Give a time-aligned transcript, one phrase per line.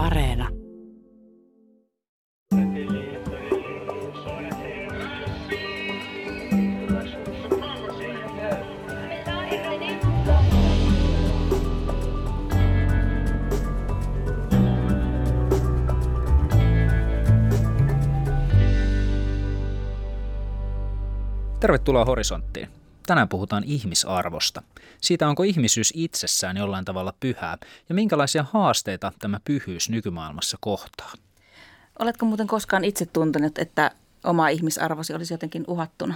[0.00, 0.48] Areena.
[21.60, 22.68] Tervetuloa Horisonttiin.
[23.06, 24.62] Tänään puhutaan ihmisarvosta.
[25.00, 27.58] Siitä, onko ihmisyys itsessään jollain tavalla pyhää
[27.88, 31.12] ja minkälaisia haasteita tämä pyhyys nykymaailmassa kohtaa.
[31.98, 33.90] Oletko muuten koskaan itse tuntenut, että
[34.24, 36.14] oma ihmisarvosi olisi jotenkin uhattuna?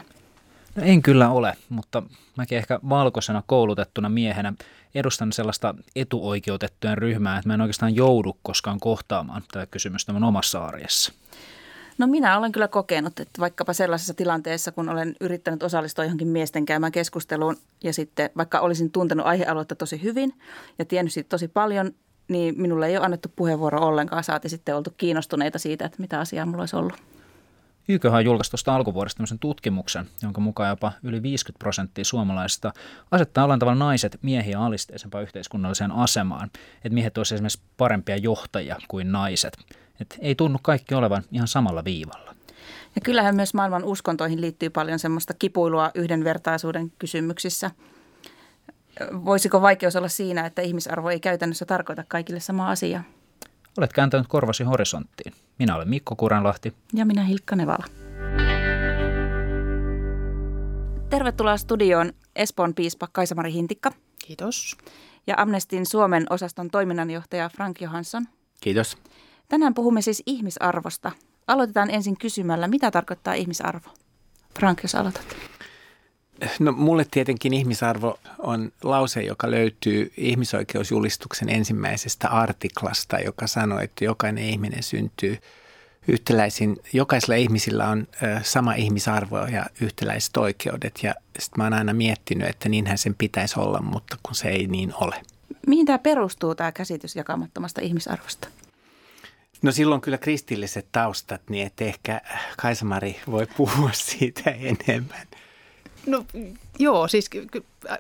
[0.77, 2.03] No en kyllä ole, mutta
[2.37, 4.53] mäkin ehkä valkoisena koulutettuna miehenä
[4.95, 10.65] edustan sellaista etuoikeutettujen ryhmää, että mä en oikeastaan joudu koskaan kohtaamaan tätä kysymystä mun omassa
[10.65, 11.13] arjessa.
[11.99, 16.67] No minä olen kyllä kokenut, että vaikkapa sellaisessa tilanteessa, kun olen yrittänyt osallistua johonkin miesten
[16.67, 20.35] käymään keskusteluun ja sitten vaikka olisin tuntenut aihealuetta tosi hyvin
[20.79, 21.91] ja tiennyt siitä tosi paljon,
[22.29, 24.25] niin minulle ei ole annettu puheenvuoro ollenkaan.
[24.25, 26.95] Saati sitten oltu kiinnostuneita siitä, että mitä asiaa mulla olisi ollut.
[27.89, 32.73] YKH on julkaistu tuosta alkuvuodesta tämmöisen tutkimuksen, jonka mukaan jopa yli 50 prosenttia suomalaisista
[33.11, 36.51] asettaa jollain tavalla naiset miehiä alisteisempaan yhteiskunnalliseen asemaan.
[36.77, 39.57] Että miehet olisivat esimerkiksi parempia johtajia kuin naiset.
[40.01, 42.35] Et ei tunnu kaikki olevan ihan samalla viivalla.
[42.95, 47.71] Ja kyllähän myös maailman uskontoihin liittyy paljon semmoista kipuilua yhdenvertaisuuden kysymyksissä.
[49.25, 53.03] Voisiko vaikeus olla siinä, että ihmisarvo ei käytännössä tarkoita kaikille samaa asiaa?
[53.79, 55.33] Olet kääntänyt korvasi horisonttiin.
[55.59, 56.75] Minä olen Mikko Kuranlahti.
[56.95, 57.85] Ja minä Hilkka Nevala.
[61.11, 63.93] Tervetuloa studioon Espoon piispa Kaisamari Hintikka.
[64.27, 64.77] Kiitos.
[65.27, 68.27] Ja Amnestin Suomen osaston toiminnanjohtaja Frank Johansson.
[68.61, 68.97] Kiitos.
[69.49, 71.13] Tänään puhumme siis ihmisarvosta.
[71.47, 73.89] Aloitetaan ensin kysymällä, mitä tarkoittaa ihmisarvo?
[74.59, 75.37] Frank, jos aloitat.
[76.59, 84.45] No mulle tietenkin ihmisarvo on lause, joka löytyy ihmisoikeusjulistuksen ensimmäisestä artiklasta, joka sanoo, että jokainen
[84.45, 85.39] ihminen syntyy
[86.09, 88.07] yhtäläisin, jokaisella ihmisillä on
[88.43, 91.01] sama ihmisarvo ja yhtäläiset oikeudet.
[91.03, 94.67] Ja sitten mä oon aina miettinyt, että niinhän sen pitäisi olla, mutta kun se ei
[94.67, 95.23] niin ole.
[95.67, 98.49] Mihin tämä perustuu, tämä käsitys jakamattomasta ihmisarvosta?
[99.63, 102.21] No silloin kyllä kristilliset taustat, niin että ehkä
[102.57, 105.27] Kaisamari voi puhua siitä enemmän.
[106.07, 106.25] No
[106.79, 107.31] joo, siis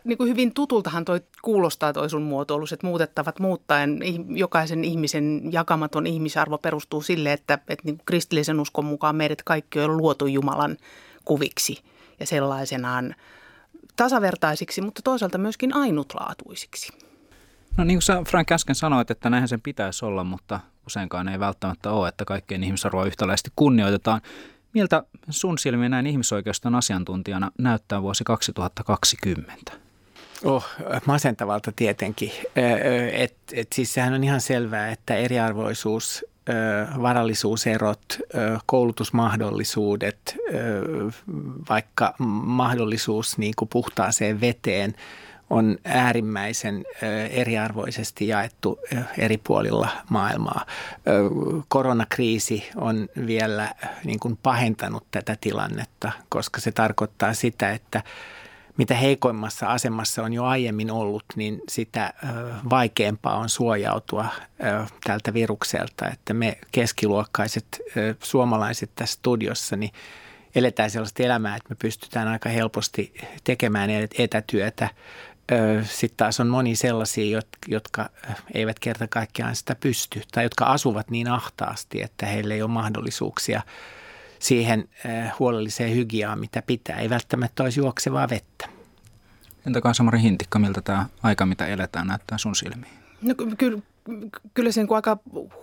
[0.05, 6.07] niin kuin hyvin tutultahan toi kuulostaa toi sun muotoilus, että muutettavat muuttaen jokaisen ihmisen jakamaton
[6.07, 10.77] ihmisarvo perustuu sille, että, että niin kristillisen uskon mukaan meidät kaikki on luotu Jumalan
[11.25, 11.79] kuviksi
[12.21, 13.15] ja sellaisenaan
[13.97, 16.93] tasavertaisiksi, mutta toisaalta myöskin ainutlaatuisiksi.
[17.77, 21.41] No niin kuin sä Frank äsken sanoit, että näinhän sen pitäisi olla, mutta useinkaan ei
[21.41, 24.21] välttämättä ole, että kaikkien ihmisarvoa yhtäläisesti kunnioitetaan.
[24.73, 29.73] Miltä sun silmiin näin ihmisoikeuston asiantuntijana näyttää vuosi 2020?
[30.45, 30.67] Oh,
[31.07, 32.33] masentavalta tietenkin.
[33.13, 36.25] Et, et siis sehän on ihan selvää, että eriarvoisuus,
[37.03, 38.19] varallisuuserot,
[38.67, 40.37] koulutusmahdollisuudet,
[41.69, 42.15] vaikka
[42.45, 44.95] mahdollisuus niin kuin puhtaaseen veteen–
[45.51, 46.85] on äärimmäisen
[47.31, 48.79] eriarvoisesti jaettu
[49.19, 50.67] eri puolilla maailmaa.
[51.69, 58.03] Koronakriisi on vielä niin kuin pahentanut tätä tilannetta, koska se tarkoittaa sitä, että
[58.77, 62.15] mitä heikoimmassa asemassa on jo aiemmin ollut, niin sitä
[62.71, 64.27] vaikeampaa on suojautua
[65.05, 66.09] tältä virukselta.
[66.09, 67.81] Että me keskiluokkaiset
[68.23, 69.93] suomalaiset tässä studiossa, niin
[70.55, 74.89] eletään sellaista elämää, että me pystytään aika helposti tekemään etätyötä
[75.83, 78.11] sitten taas on moni sellaisia, jotka
[78.55, 83.63] eivät kerta kaikkiaan sitä pysty tai jotka asuvat niin ahtaasti, että heillä ei ole mahdollisuuksia
[84.39, 84.89] siihen
[85.39, 86.97] huolelliseen hygiaan, mitä pitää.
[86.97, 88.69] Ei välttämättä olisi juoksevaa vettä.
[89.67, 92.93] Entä Kansamari Hintikka, miltä tämä aika, mitä eletään, näyttää sun silmiin?
[93.23, 93.79] No kyllä,
[94.55, 95.19] kyllä se niin aika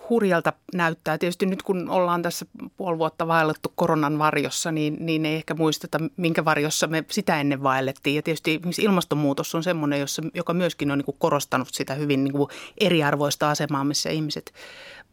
[0.09, 1.17] hurjalta näyttää.
[1.17, 2.45] Tietysti nyt kun ollaan tässä
[2.77, 7.63] puoli vuotta vaellettu koronan varjossa, niin, niin ei ehkä muisteta, minkä varjossa me sitä ennen
[7.63, 8.15] vaellettiin.
[8.15, 12.33] Ja tietysti ilmastonmuutos on semmoinen, jossa, joka myöskin on niin korostanut sitä hyvin niin
[12.77, 14.53] eriarvoista asemaa, missä ihmiset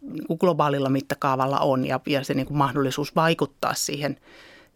[0.00, 4.16] niin globaalilla mittakaavalla on ja, ja se niin mahdollisuus vaikuttaa siihen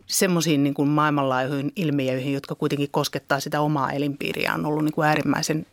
[0.07, 5.67] semmoisiin niin maailmanlaajuihin ilmiöihin, jotka kuitenkin koskettaa sitä omaa elinpiiriä, on ollut niin kuin äärimmäisen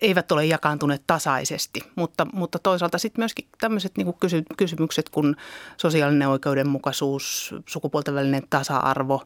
[0.00, 5.36] eivät ole jakaantuneet tasaisesti, mutta, mutta toisaalta sitten myöskin tämmöiset niin kysy, kysymykset kuin
[5.76, 9.22] sosiaalinen oikeudenmukaisuus, sukupuolten välinen tasa-arvo,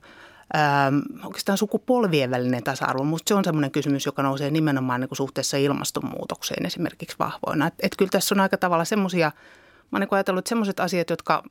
[0.57, 3.05] Ähm, oikeastaan sukupolvien välinen tasa-arvo.
[3.05, 7.67] Minusta se on sellainen kysymys, joka nousee nimenomaan niin kuin suhteessa ilmastonmuutokseen esimerkiksi vahvoina.
[7.67, 11.11] Että et kyllä tässä on aika tavalla semmoisia, mä olen niin ajatellut, että semmoiset asiat,
[11.11, 11.43] jotka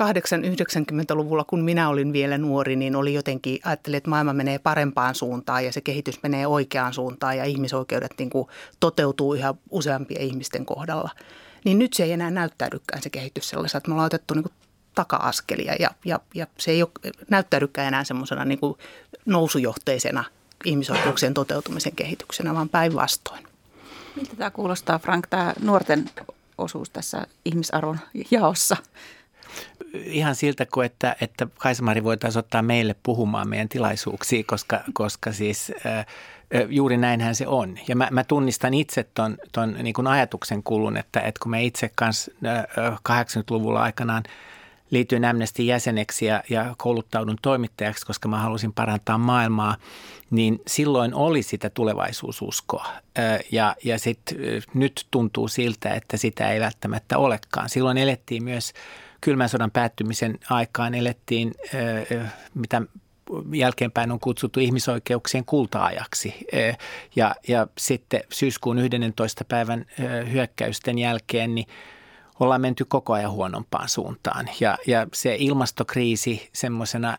[0.00, 5.64] 80-90-luvulla, kun minä olin vielä nuori, niin oli jotenkin, ajattelin, että maailma menee parempaan suuntaan
[5.64, 8.48] ja se kehitys menee oikeaan suuntaan ja ihmisoikeudet niin kuin
[8.80, 11.10] toteutuu yhä useampien ihmisten kohdalla.
[11.64, 14.52] Niin nyt se ei enää näyttäydykään se kehitys sellaisena, että me ollaan otettu niin kuin
[14.94, 16.90] taka-askelia ja, ja, ja se ei ole,
[17.30, 18.58] näyttäydykään enää semmoisena niin
[19.26, 20.24] nousujohteisena
[20.64, 23.46] ihmisoikeuksien toteutumisen kehityksenä, vaan päinvastoin.
[24.16, 26.10] Miltä tämä kuulostaa, Frank, tämä nuorten
[26.58, 27.98] osuus tässä ihmisarvon
[28.30, 28.76] jaossa?
[29.94, 35.72] Ihan siltä kuin, että, että Kaisamari voitaisiin ottaa meille puhumaan meidän tilaisuuksiin, koska, koska siis
[36.68, 37.78] juuri näinhän se on.
[37.88, 41.64] Ja mä, mä tunnistan itse ton, ton niin kuin ajatuksen kulun, että, että kun me
[41.64, 42.30] itse kanssa
[43.08, 44.22] 80-luvulla aikanaan–
[44.94, 49.76] liityin Amnesty jäseneksi ja, ja kouluttaudun toimittajaksi, koska mä halusin parantaa maailmaa,
[50.30, 52.86] niin silloin oli sitä tulevaisuususkoa.
[53.52, 54.38] Ja, ja sitten
[54.74, 57.68] nyt tuntuu siltä, että sitä ei välttämättä olekaan.
[57.68, 58.72] Silloin elettiin myös
[59.24, 61.54] kylmän sodan päättymisen aikaan, elettiin
[62.54, 62.82] mitä
[63.52, 66.34] jälkeenpäin on kutsuttu ihmisoikeuksien kultaajaksi.
[67.16, 69.44] Ja, ja sitten syyskuun 11.
[69.44, 69.86] päivän
[70.32, 71.66] hyökkäysten jälkeen, niin
[72.40, 74.50] ollaan menty koko ajan huonompaan suuntaan.
[74.60, 77.16] Ja, ja se ilmastokriisi semmoisena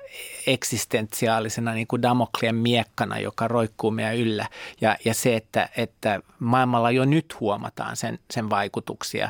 [0.47, 4.47] eksistentiaalisena niin kuin Damoklien miekkana, joka roikkuu meidän yllä.
[4.81, 9.29] Ja, ja se, että, että maailmalla jo nyt huomataan sen, sen vaikutuksia.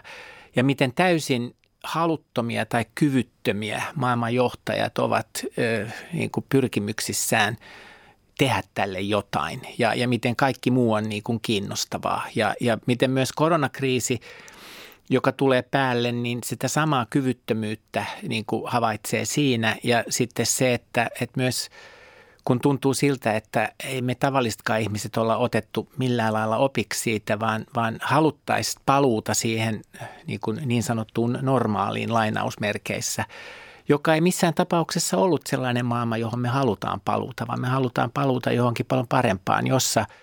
[0.55, 5.27] Ja miten täysin haluttomia tai kyvyttömiä maailmanjohtajat ovat
[5.57, 7.57] ö, niin kuin pyrkimyksissään
[8.37, 13.11] tehdä tälle jotain ja, ja miten kaikki muu on niin kuin kiinnostavaa ja, ja miten
[13.11, 14.19] myös koronakriisi–
[15.09, 19.75] joka tulee päälle, niin sitä samaa kyvyttömyyttä niin kuin havaitsee siinä.
[19.83, 21.69] Ja sitten se, että, että myös
[22.45, 27.65] kun tuntuu siltä, että ei me tavallisetkaan ihmiset olla otettu millään lailla opiksi siitä, vaan,
[27.75, 29.81] vaan haluttaisiin paluuta siihen
[30.27, 33.25] niin, kuin niin sanottuun normaaliin lainausmerkeissä,
[33.89, 38.51] joka ei missään tapauksessa ollut sellainen maailma, johon me halutaan paluuta, vaan me halutaan paluuta
[38.51, 40.05] johonkin paljon parempaan, jossa–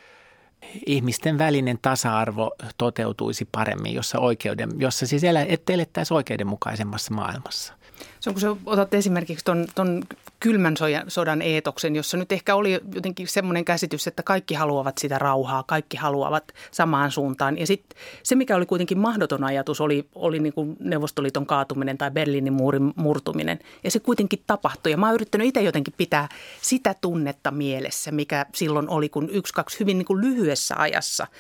[0.86, 7.74] ihmisten välinen tasa-arvo toteutuisi paremmin, jossa, oikeuden, jossa siis elä, että elettäisiin oikeudenmukaisemmassa maailmassa.
[8.20, 10.02] Se on kun sä otat esimerkiksi ton, ton
[10.40, 10.74] kylmän
[11.08, 15.96] sodan eetoksen, jossa nyt ehkä oli jotenkin semmoinen käsitys, että kaikki haluavat sitä rauhaa, kaikki
[15.96, 17.58] haluavat samaan suuntaan.
[17.58, 22.10] Ja sitten se, mikä oli kuitenkin mahdoton ajatus, oli, oli niin kuin Neuvostoliiton kaatuminen tai
[22.10, 23.58] Berliinin muurin murtuminen.
[23.84, 24.92] Ja se kuitenkin tapahtui.
[24.92, 26.28] Ja mä oon yrittänyt itse jotenkin pitää
[26.62, 31.26] sitä tunnetta mielessä, mikä silloin oli, kun yksi, kaksi hyvin niin kuin lyhyessä ajassa–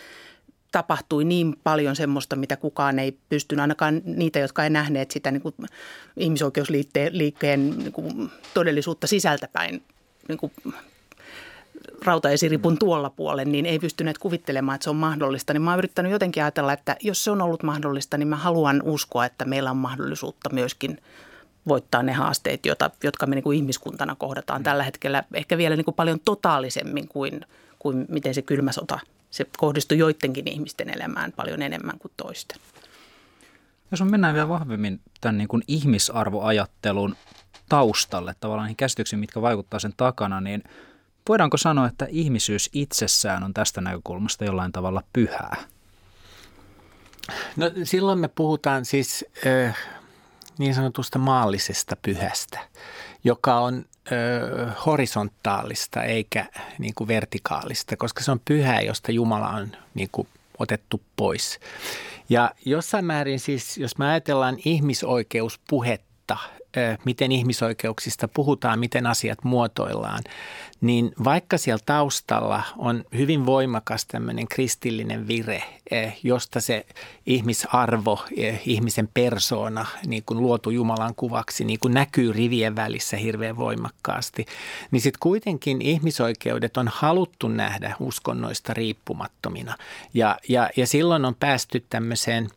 [0.72, 5.42] tapahtui niin paljon semmoista, mitä kukaan ei pystynyt, ainakaan niitä, jotka ei nähneet sitä niin
[5.42, 5.54] kuin
[6.16, 9.82] ihmisoikeusliikkeen niin kuin todellisuutta sisältäpäin
[10.28, 10.52] niin kuin
[12.04, 15.52] rautaesiripun tuolla puolen, niin ei pystyneet kuvittelemaan, että se on mahdollista.
[15.52, 18.82] Niin mä oon yrittänyt jotenkin ajatella, että jos se on ollut mahdollista, niin mä haluan
[18.82, 20.98] uskoa, että meillä on mahdollisuutta myöskin
[21.68, 25.84] voittaa ne haasteet, jota, jotka me niin kuin ihmiskuntana kohdataan tällä hetkellä ehkä vielä niin
[25.84, 27.40] kuin paljon totaalisemmin kuin,
[27.78, 29.00] kuin miten se kylmä sota
[29.32, 32.58] se kohdistui joidenkin ihmisten elämään paljon enemmän kuin toisten.
[33.90, 37.16] Jos on mennään vielä vahvemmin tämän niin kuin ihmisarvoajattelun
[37.68, 40.62] taustalle, tavallaan niihin käsityksiin, mitkä vaikuttaa sen takana, niin
[41.28, 45.56] voidaanko sanoa, että ihmisyys itsessään on tästä näkökulmasta jollain tavalla pyhää?
[47.56, 49.76] No silloin me puhutaan siis äh,
[50.58, 52.60] niin sanotusta maallisesta pyhästä,
[53.24, 56.46] joka on ö, horisontaalista eikä
[56.78, 60.28] niin kuin vertikaalista, koska se on pyhä, josta Jumala on niin kuin
[60.58, 61.60] otettu pois.
[62.28, 66.36] Ja jossain määrin siis, jos me ajatellaan ihmisoikeuspuhetta,
[67.04, 70.22] miten ihmisoikeuksista puhutaan, miten asiat muotoillaan,
[70.80, 75.64] niin vaikka siellä taustalla on hyvin voimakas tämmöinen kristillinen vire,
[76.22, 76.86] josta se
[77.26, 78.24] ihmisarvo,
[78.66, 84.46] ihmisen persoona, niin kuin luotu Jumalan kuvaksi, niin kuin näkyy rivien välissä hirveän voimakkaasti,
[84.90, 89.76] niin sitten kuitenkin ihmisoikeudet on haluttu nähdä uskonnoista riippumattomina.
[90.14, 92.48] Ja, ja, ja silloin on päästy tämmöiseen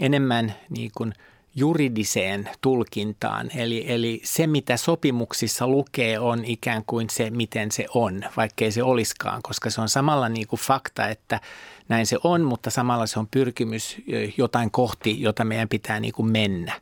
[0.00, 1.14] enemmän niin kuin–
[1.56, 3.50] juridiseen tulkintaan.
[3.56, 8.82] Eli, eli se, mitä sopimuksissa lukee, on ikään kuin se, miten se on, vaikkei se
[8.82, 11.40] olisikaan, koska se on samalla niin kuin fakta, että
[11.88, 13.96] näin se on, mutta samalla se on pyrkimys
[14.36, 16.80] jotain kohti, jota meidän pitää niin kuin mennä.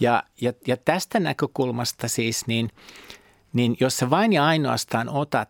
[0.00, 2.70] Ja, ja, ja tästä näkökulmasta siis, niin,
[3.52, 5.48] niin jos sä vain ja ainoastaan otat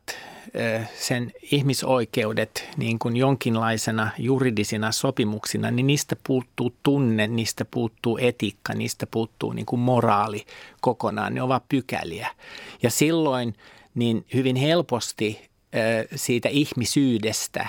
[0.98, 9.06] sen ihmisoikeudet niin kuin jonkinlaisena juridisina sopimuksina, niin niistä puuttuu tunne, niistä puuttuu etiikka, niistä
[9.06, 10.44] puuttuu niin kuin moraali
[10.80, 11.34] kokonaan.
[11.34, 12.28] Ne ovat pykäliä.
[12.82, 13.54] Ja silloin
[13.94, 15.50] niin hyvin helposti
[16.14, 17.66] siitä ihmisyydestä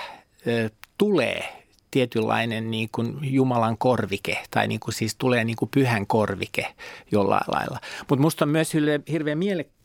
[0.97, 6.73] tulee tietynlainen niin kuin Jumalan korvike tai niin kuin siis tulee niin kuin pyhän korvike
[7.11, 7.79] jollain lailla.
[8.09, 8.73] Mutta musta on myös
[9.11, 9.82] hirveän mielenkiintoista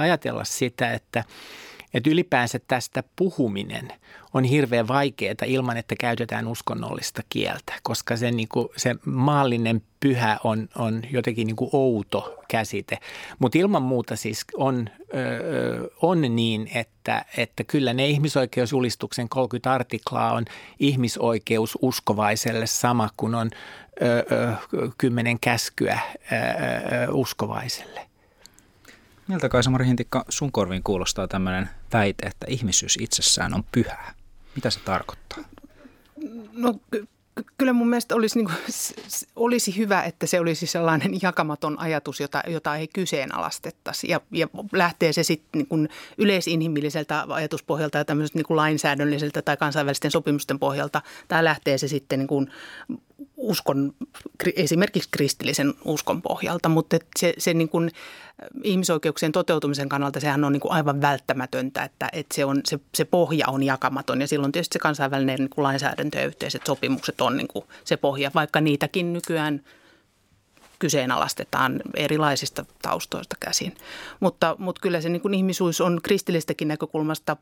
[0.00, 1.24] ajatella sitä, että–
[1.94, 3.92] että ylipäänsä tästä puhuminen
[4.34, 10.38] on hirveän vaikeaa ilman, että käytetään uskonnollista kieltä, koska se, niin kuin, se maallinen pyhä
[10.44, 12.98] on, on jotenkin niin kuin outo käsite.
[13.38, 20.32] Mutta ilman muuta siis on, ö, on niin, että, että kyllä ne ihmisoikeusjulistuksen 30 artiklaa
[20.32, 20.44] on
[20.78, 23.50] ihmisoikeus uskovaiselle sama kuin on
[24.02, 24.54] ö, ö,
[24.98, 25.98] kymmenen käskyä
[26.32, 28.09] ö, ö, uskovaiselle.
[29.30, 34.14] Miltä Kaisa-Mari Hintikka sun korviin kuulostaa tämmöinen väite, että ihmisyys itsessään on pyhää?
[34.54, 35.38] Mitä se tarkoittaa?
[36.52, 36.74] No
[37.58, 38.56] kyllä mun mielestä olisi, niin kuin,
[39.36, 44.08] olisi hyvä, että se olisi sellainen jakamaton ajatus, jota, jota ei kyseenalaistettaisi.
[44.08, 50.10] Ja, ja lähtee se sitten niin yleisinhimilliseltä ajatuspohjalta ja tämmöiseltä niin kuin lainsäädännölliseltä tai kansainvälisten
[50.10, 51.02] sopimusten pohjalta.
[51.28, 52.50] Tai lähtee se sitten niin kuin
[53.40, 53.92] uskon,
[54.56, 57.90] esimerkiksi kristillisen uskon pohjalta, mutta se, se niin kuin
[58.64, 63.04] ihmisoikeuksien toteutumisen kannalta sehän on niin kuin aivan välttämätöntä, että, että se, on, se, se
[63.04, 64.20] pohja on jakamaton.
[64.20, 67.96] Ja silloin tietysti se kansainvälinen niin kuin lainsäädäntö ja yhteiset sopimukset on niin kuin se
[67.96, 69.60] pohja, vaikka niitäkin nykyään–
[70.80, 73.74] kyseenalaistetaan erilaisista taustoista käsin.
[74.20, 77.36] Mutta, mutta kyllä se niin kuin ihmisuus on kristillistäkin näkökulmasta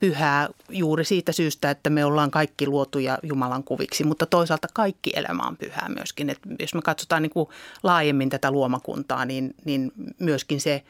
[0.00, 5.42] pyhää juuri siitä syystä, että me ollaan kaikki luotuja Jumalan kuviksi, mutta toisaalta kaikki elämä
[5.42, 6.30] on pyhää myöskin.
[6.30, 7.48] Et jos me katsotaan niin kuin
[7.82, 10.82] laajemmin tätä luomakuntaa, niin, niin myöskin se,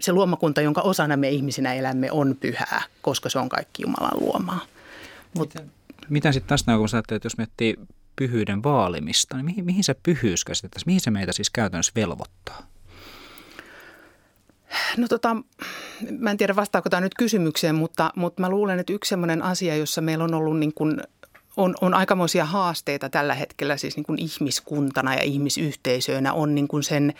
[0.00, 4.60] se luomakunta, jonka osana me ihmisinä elämme, on pyhää, koska se on kaikki Jumalan luomaa.
[5.34, 5.54] Mut,
[6.08, 7.76] miten, sitten tästä näkökulmasta että jos miettii
[8.16, 10.88] pyhyyden vaalimista, niin mihin, mihin se pyhyys käsitettäisiin?
[10.88, 12.66] Mihin se meitä siis käytännössä velvoittaa?
[14.96, 15.36] No tota,
[16.18, 19.76] mä en tiedä vastaako tämä nyt kysymykseen, mutta, mutta mä luulen, että yksi sellainen asia,
[19.76, 21.00] jossa meillä on ollut niin kuin,
[21.56, 26.82] on, on aikamoisia haasteita tällä hetkellä siis niin kuin ihmiskuntana ja ihmisyhteisöönä on niin kuin
[26.82, 27.14] sen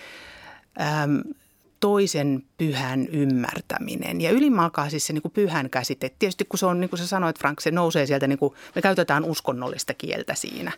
[1.82, 4.20] toisen pyhän ymmärtäminen.
[4.20, 6.10] Ja ylimalkaa siis se niin kuin pyhän käsite.
[6.18, 8.82] Tietysti kun se on, niin kuin sä sanoit Frank, se nousee sieltä, niin kuin, me
[8.82, 10.72] käytetään uskonnollista kieltä siinä.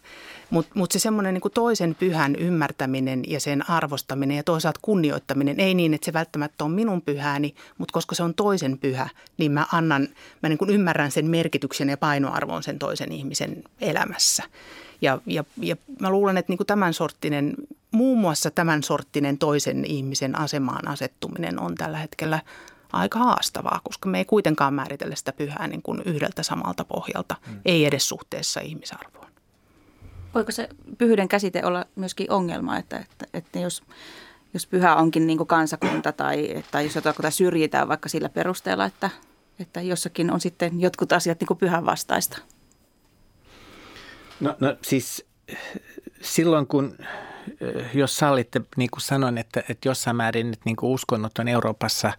[0.51, 5.75] Mutta mut se semmoinen niin toisen pyhän ymmärtäminen ja sen arvostaminen ja toisaalta kunnioittaminen, ei
[5.75, 9.09] niin, että se välttämättä on minun pyhääni, mutta koska se on toisen pyhä,
[9.39, 10.09] niin mä annan,
[10.43, 14.43] mä niin kuin ymmärrän sen merkityksen ja painoarvon sen toisen ihmisen elämässä.
[15.01, 17.55] Ja, ja, ja mä luulen, että niin kuin tämän sorttinen
[17.91, 22.41] muun muassa tämän sorttinen toisen ihmisen asemaan asettuminen on tällä hetkellä
[22.93, 27.61] aika haastavaa, koska me ei kuitenkaan määritellä sitä pyhää niin kuin yhdeltä samalta pohjalta, hmm.
[27.65, 29.27] ei edes suhteessa ihmisarvoon.
[30.35, 33.83] Voiko se pyhyyden käsite olla myöskin ongelma, että, että, että jos,
[34.55, 39.11] jos pyhä onkin niin kuin kansakunta tai, tai jos jotain syrjitään vaikka sillä perusteella, että,
[39.59, 42.39] että jossakin on sitten jotkut asiat niin kuin pyhän vastaista?
[44.41, 45.27] No, no siis
[46.21, 46.99] silloin kun
[47.95, 52.13] jos sallitte, niin kuin sanoin, että, että jossain määrin että niin kuin uskonnot on Euroopassa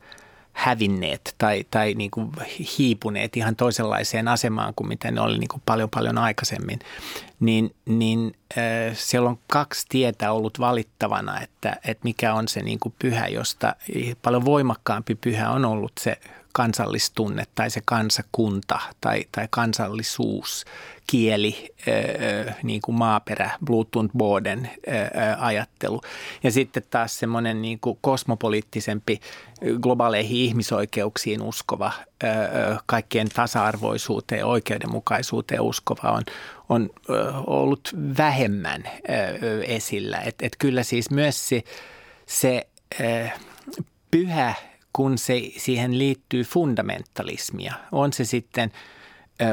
[0.54, 2.32] hävinneet tai, tai niin kuin
[2.78, 6.80] hiipuneet ihan toisenlaiseen asemaan kuin mitä ne oli niin kuin paljon paljon aikaisemmin,
[7.40, 12.80] niin, niin äh, siellä on kaksi tietä ollut valittavana, että, että mikä on se niin
[12.80, 13.76] kuin pyhä, josta
[14.22, 16.18] paljon voimakkaampi pyhä on ollut se
[16.56, 20.66] kansallistunne tai se kansakunta tai, tai kansallisuus,
[21.08, 21.76] kieli,
[22.64, 24.70] niin kuin maaperä, Bluetooth-boden
[25.38, 26.02] ajattelu.
[26.44, 29.20] Ja sitten taas semmoinen niin kuin kosmopoliittisempi,
[29.82, 31.92] globaaleihin ihmisoikeuksiin uskova,
[32.86, 36.24] kaikkien tasa-arvoisuuteen ja oikeudenmukaisuuteen uskova on,
[36.70, 36.90] on
[37.48, 38.84] ollut vähemmän
[39.68, 40.18] esillä.
[40.18, 41.64] Et, et kyllä siis myös se,
[42.26, 42.68] se
[44.12, 44.54] pyhä
[44.96, 47.74] kun se, siihen liittyy fundamentalismia.
[47.92, 48.72] On se sitten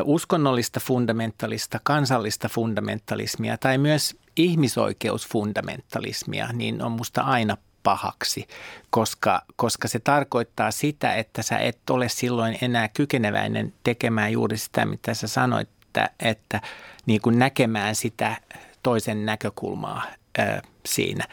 [0.04, 8.46] uskonnollista fundamentalista, kansallista fundamentalismia tai myös ihmisoikeusfundamentalismia, niin on musta aina pahaksi,
[8.90, 14.84] koska, koska se tarkoittaa sitä, että sä et ole silloin enää kykeneväinen tekemään juuri sitä,
[14.84, 16.60] mitä sä sanoit, että, että
[17.06, 18.36] niin kuin näkemään sitä
[18.82, 20.02] toisen näkökulmaa
[20.38, 21.24] ää, siinä.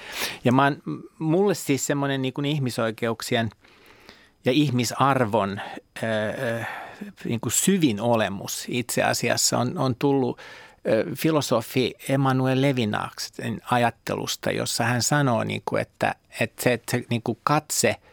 [0.44, 0.72] Ja mä,
[1.20, 3.50] mulle siis semmoinen niin ihmisoikeuksien–
[4.46, 5.62] ja ihmisarvon
[6.04, 6.68] äh,
[7.26, 14.84] niin kuin syvin olemus itse asiassa on, on tullut äh, filosofi Emmanuel Levinaksen ajattelusta, jossa
[14.84, 17.96] hän sanoo, niin kuin, että, että se, että se niin kuin katse–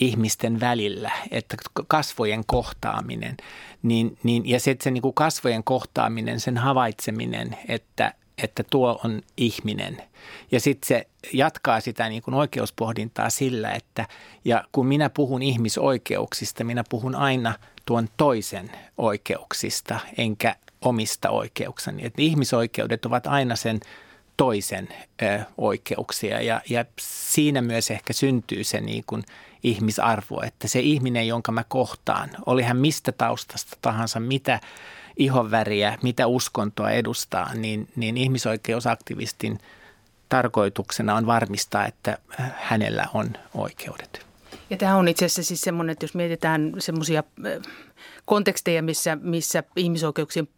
[0.00, 3.36] ihmisten välillä, että kasvojen kohtaaminen,
[3.82, 9.00] niin, niin, ja se, että se niin kuin kasvojen kohtaaminen, sen havaitseminen, että, että tuo
[9.04, 10.02] on ihminen.
[10.52, 14.06] Ja sitten se jatkaa sitä niin kuin oikeuspohdintaa sillä, että
[14.44, 17.54] ja kun minä puhun ihmisoikeuksista, minä puhun aina
[17.86, 22.04] tuon toisen oikeuksista enkä omista oikeuksani.
[22.04, 23.80] Että ihmisoikeudet ovat aina sen
[24.36, 24.88] toisen
[25.22, 29.22] ö, oikeuksia ja, ja siinä myös ehkä syntyy se niin kuin
[29.62, 34.60] ihmisarvo, että se ihminen, jonka mä kohtaan, oli hän mistä taustasta tahansa, mitä
[35.16, 39.58] ihonväriä, mitä uskontoa edustaa, niin, niin ihmisoikeusaktivistin
[40.28, 42.18] tarkoituksena on varmistaa, että
[42.56, 44.26] hänellä on oikeudet.
[44.70, 47.24] Ja tämä on itse asiassa siis semmoinen, että jos mietitään semmoisia
[48.24, 50.48] konteksteja, missä, missä ihmisoikeuksien,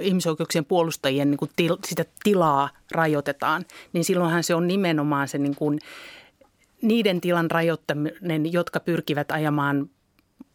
[0.00, 5.56] ihmisoikeuksien puolustajien niin kuin til, sitä tilaa rajoitetaan, niin silloinhan se on nimenomaan se niin
[5.56, 5.78] kuin,
[6.82, 9.90] niiden tilan rajoittaminen, jotka pyrkivät ajamaan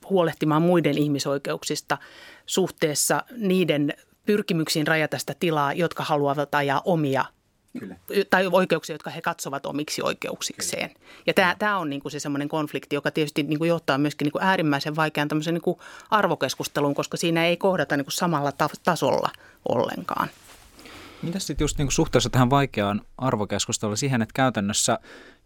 [0.10, 1.98] huolehtimaan muiden ihmisoikeuksista
[2.45, 3.93] suhteessa niiden
[4.25, 7.25] pyrkimyksiin rajata sitä tilaa, jotka haluavat ajaa omia
[7.79, 7.95] Kyllä.
[8.29, 10.89] tai oikeuksia, jotka he katsovat omiksi oikeuksikseen.
[10.89, 11.05] Kyllä.
[11.27, 14.25] Ja tämä, tämä on niin kuin se semmoinen konflikti, joka tietysti niin kuin johtaa myöskin
[14.25, 15.79] niin kuin äärimmäisen vaikean tämmöisen niin kuin
[16.10, 18.51] arvokeskusteluun, koska siinä ei kohdata niin kuin samalla
[18.83, 19.29] tasolla
[19.69, 20.29] ollenkaan.
[21.24, 25.00] Mitä sitten just niin kuin suhteessa tähän vaikeaan arvokeskusteluun siihen, että käytännössä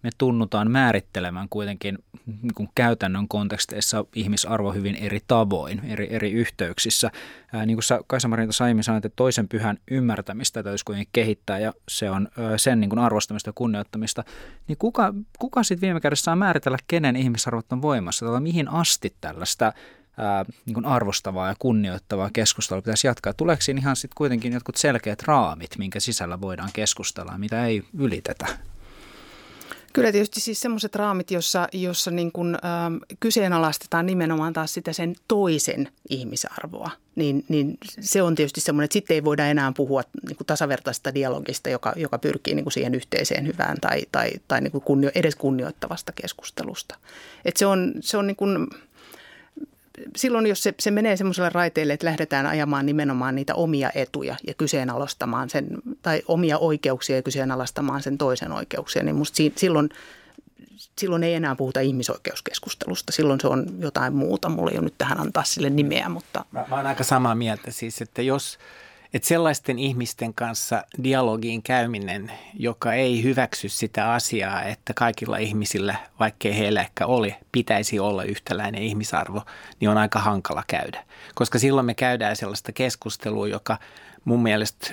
[0.03, 7.11] me tunnutaan määrittelemään kuitenkin niin käytännön konteksteissa ihmisarvo hyvin eri tavoin, eri, eri yhteyksissä.
[7.53, 11.59] Ää, niin kuin sä, Kaisa-Marin tuossa aiemmin sanoit, että toisen pyhän ymmärtämistä täytyisi kuitenkin kehittää
[11.59, 14.23] ja se on ää, sen niin arvostamista ja kunnioittamista.
[14.67, 19.15] Niin kuka, kuka sitten viime kädessä saa määritellä, kenen ihmisarvot on voimassa, tai mihin asti
[19.21, 19.73] tällaista
[20.17, 23.33] ää, niin kuin arvostavaa ja kunnioittavaa keskustelua pitäisi jatkaa.
[23.33, 28.47] Tuleeko siinä ihan sitten kuitenkin jotkut selkeät raamit, minkä sisällä voidaan keskustella, mitä ei ylitetä?
[29.93, 32.59] Kyllä tietysti siis semmoiset raamit, jossa, jossa niin kuin, ö,
[33.19, 39.15] kyseenalaistetaan nimenomaan taas sitä sen toisen ihmisarvoa, niin, niin se on tietysti semmoinen, että sitten
[39.15, 43.47] ei voida enää puhua niin kuin tasavertaisesta dialogista, joka, joka pyrkii niin kuin siihen yhteiseen
[43.47, 46.95] hyvään tai, tai, tai niin kuin kunnio, edes kunnioittavasta keskustelusta.
[47.45, 48.67] Et se on, se on niin kuin,
[50.15, 54.53] silloin, jos se, se menee semmoiselle raiteelle, että lähdetään ajamaan nimenomaan niitä omia etuja ja
[54.53, 55.67] kyseenalaistamaan sen,
[56.01, 59.89] tai omia oikeuksia ja kyseenalaistamaan sen toisen oikeuksia, niin musta si, silloin,
[60.97, 63.11] silloin ei enää puhuta ihmisoikeuskeskustelusta.
[63.11, 64.49] Silloin se on jotain muuta.
[64.49, 66.45] Mulla ei ole nyt tähän antaa sille nimeä, mutta...
[66.51, 68.57] Mä, mä olen aika samaa mieltä siis, että jos–
[69.13, 76.57] että sellaisten ihmisten kanssa dialogiin käyminen, joka ei hyväksy sitä asiaa, että kaikilla ihmisillä, vaikkei
[76.57, 79.41] heillä ehkä ole, pitäisi olla yhtäläinen ihmisarvo,
[79.79, 81.03] niin on aika hankala käydä.
[81.35, 83.77] Koska silloin me käydään sellaista keskustelua, joka
[84.25, 84.87] mun mielestä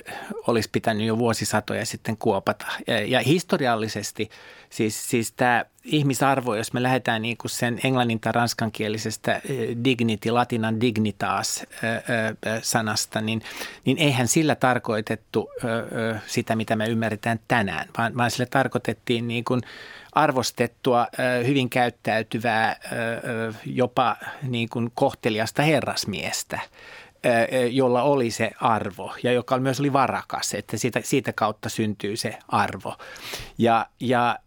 [0.47, 2.67] olisi pitänyt jo vuosisatoja sitten kuopata.
[3.07, 4.31] Ja, historiallisesti
[4.71, 9.41] siis, siis tämä ihmisarvo, jos me lähdetään niin kuin sen englannin tai ranskankielisestä
[9.85, 11.67] dignity, latinan dignitas
[12.63, 13.43] sanasta, niin,
[13.85, 15.51] niin eihän sillä tarkoitettu
[16.27, 19.61] sitä, mitä me ymmärretään tänään, vaan, vaan sillä tarkoitettiin niin kuin
[20.13, 21.07] arvostettua,
[21.47, 22.77] hyvin käyttäytyvää,
[23.67, 26.61] jopa niin kuin kohteliasta herrasmiestä–
[27.71, 32.39] jolla oli se arvo ja joka myös oli varakas, että siitä, siitä kautta syntyy se
[32.49, 32.95] arvo.
[33.59, 34.39] Ja, ja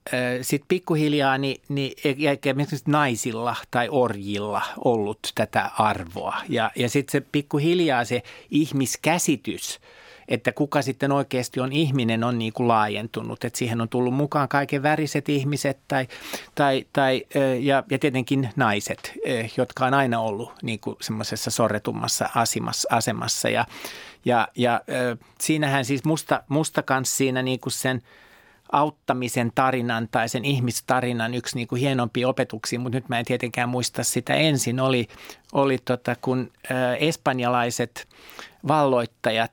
[0.41, 2.55] sitten pikkuhiljaa niin, niin eikä
[2.87, 6.35] naisilla tai orjilla ollut tätä arvoa.
[6.49, 9.79] Ja, ja sitten se pikkuhiljaa se ihmiskäsitys–
[10.27, 13.43] että kuka sitten oikeasti on ihminen on niin kuin laajentunut.
[13.43, 16.07] Että siihen on tullut mukaan kaiken väriset ihmiset tai,
[16.55, 17.25] tai, tai,
[17.59, 19.13] ja, ja tietenkin naiset,
[19.57, 22.29] jotka on aina ollut niin kuin semmoisessa sorretummassa
[22.89, 23.49] asemassa.
[23.49, 23.65] Ja,
[24.25, 24.81] ja, ja
[25.41, 28.01] siinähän siis musta, musta kanssa siinä niin kuin sen–
[28.71, 33.69] auttamisen tarinan tai sen ihmistarinan yksi niin kuin hienompi opetuksia, mutta nyt mä en tietenkään
[33.69, 35.07] muista sitä ensin, oli,
[35.53, 36.51] oli tota, kun
[36.99, 38.07] espanjalaiset
[38.67, 39.51] valloittajat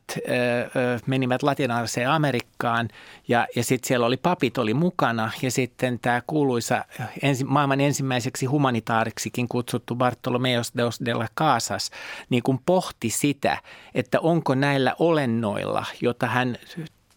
[1.07, 2.88] menivät latinalaiseen Amerikkaan
[3.29, 6.85] ja, ja sitten siellä oli papit oli mukana ja sitten tämä kuuluisa
[7.22, 10.72] ensi, maailman ensimmäiseksi humanitaariksikin kutsuttu Bartolomeos
[11.05, 11.90] de la Casas
[12.31, 13.59] niin kuin pohti sitä,
[13.94, 16.57] että onko näillä olennoilla, jota hän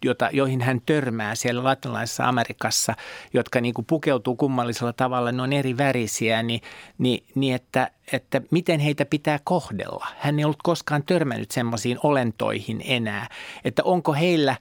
[0.05, 2.93] jota, joihin hän törmää siellä latinalaisessa Amerikassa,
[3.33, 6.61] jotka niin kuin pukeutuu kummallisella tavalla, ne on eri värisiä, niin,
[6.97, 10.07] niin, niin että, että miten heitä pitää kohdella.
[10.17, 13.29] Hän ei ollut koskaan törmännyt semmoisiin olentoihin enää,
[13.65, 14.55] että onko heillä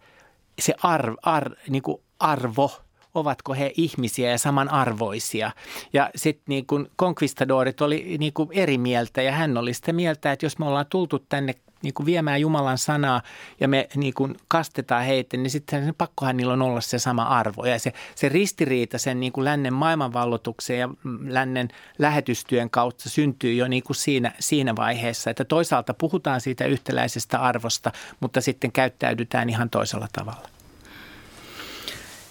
[0.58, 2.70] se ar, ar, niin kuin arvo–
[3.16, 5.50] ovatko he ihmisiä ja samanarvoisia.
[5.92, 10.32] Ja sitten niin kuin konquistadorit oli niin kuin eri mieltä ja hän oli sitä mieltä,
[10.32, 11.54] että jos me ollaan tultu tänne
[11.86, 13.22] niin kuin viemään Jumalan sanaa
[13.60, 17.64] ja me niin kuin kastetaan heitä, niin sitten pakkohan niillä on olla se sama arvo.
[17.64, 20.88] Ja se, se ristiriita sen niin kuin lännen maailmanvallotuksen ja
[21.28, 21.68] lännen
[21.98, 27.92] lähetystyön kautta syntyy jo niin kuin siinä, siinä vaiheessa, että toisaalta puhutaan siitä yhtäläisestä arvosta,
[28.20, 30.48] mutta sitten käyttäydytään ihan toisella tavalla.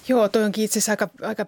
[0.07, 1.45] Joo, toi onkin itse asiassa aika, aika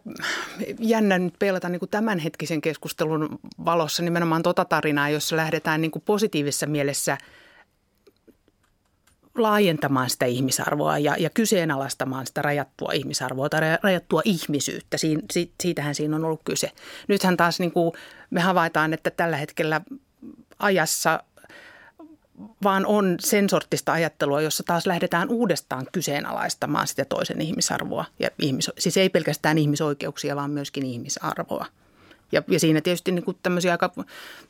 [0.80, 6.04] jännä nyt peilata niin kuin tämänhetkisen keskustelun valossa nimenomaan tota tarinaa, jossa lähdetään niin kuin
[6.06, 7.18] positiivisessa mielessä
[9.38, 14.98] laajentamaan sitä ihmisarvoa ja, ja kyseenalaistamaan sitä rajattua ihmisarvoa tai rajattua ihmisyyttä.
[14.98, 15.22] Siin,
[15.64, 16.72] siitähän siinä on ollut kyse.
[17.08, 17.92] Nythän taas niin kuin
[18.30, 19.82] me havaitaan, että tällä hetkellä
[20.60, 21.24] ajassa
[22.64, 28.06] vaan on sen sortista ajattelua, jossa taas lähdetään uudestaan kyseenalaistamaan sitä toisen ihmisarvoa.
[28.20, 31.66] Ja ihmis, siis ei pelkästään ihmisoikeuksia, vaan myöskin ihmisarvoa.
[32.32, 33.92] Ja, ja siinä tietysti niin kuin tämmöisiä aika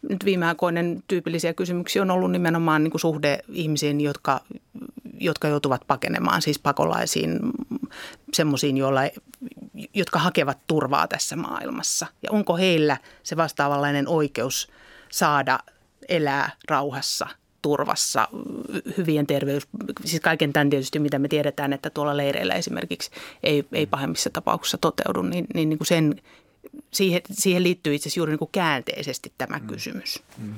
[0.10, 4.42] nyt viime aikoinen tyypillisiä kysymyksiä on ollut nimenomaan niin kuin suhde ihmisiin, jotka,
[5.20, 7.40] jotka joutuvat pakenemaan, siis pakolaisiin,
[8.34, 8.76] semmoisiin,
[9.94, 12.08] jotka hakevat turvaa tässä maailmassa.
[12.24, 14.68] Ja onko heillä se vastaavanlainen oikeus
[15.10, 15.60] saada
[16.10, 17.28] elää rauhassa
[17.62, 18.28] turvassa,
[18.98, 19.68] hyvien terveys,
[20.06, 23.12] siis kaiken tämän tietysti, mitä me tiedetään, että tuolla leireillä esimerkiksi
[23.44, 26.22] ei, ei pahimmissa tapauksissa toteudu, niin, niin, niin kuin sen,
[26.94, 29.68] siihen, siihen liittyy itse asiassa juuri niin kuin käänteisesti tämä mm.
[29.68, 30.24] kysymys.
[30.38, 30.54] Mm.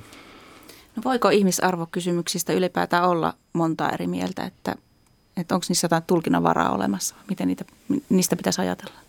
[0.96, 4.76] No voiko ihmisarvokysymyksistä ylipäätään olla monta eri mieltä, että,
[5.38, 7.66] että onko niissä jotain tulkinnan varaa olemassa, miten niitä,
[8.10, 9.09] niistä pitäisi ajatella?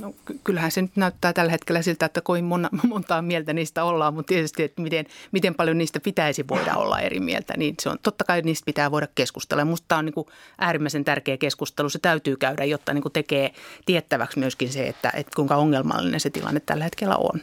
[0.00, 4.14] No, kyllähän se nyt näyttää tällä hetkellä siltä, että kovin mona, montaa mieltä niistä ollaan,
[4.14, 7.98] mutta tietysti, että miten, miten paljon niistä pitäisi voida olla eri mieltä, niin se on,
[8.02, 9.64] totta kai niistä pitää voida keskustella.
[9.64, 10.26] Minusta tämä on niin kuin
[10.58, 13.54] äärimmäisen tärkeä keskustelu, se täytyy käydä, jotta niin kuin tekee
[13.86, 17.40] tiettäväksi myöskin se, että, että kuinka ongelmallinen se tilanne tällä hetkellä on.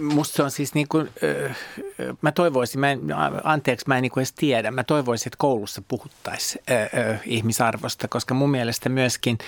[0.00, 1.08] Musta on siis niin kuin,
[2.22, 3.00] mä toivoisin, mä en,
[3.44, 6.64] anteeksi mä en niin kuin edes tiedä, mä toivoisin, että koulussa puhuttaisiin
[7.24, 9.38] ihmisarvosta, koska mun mielestä myöskin–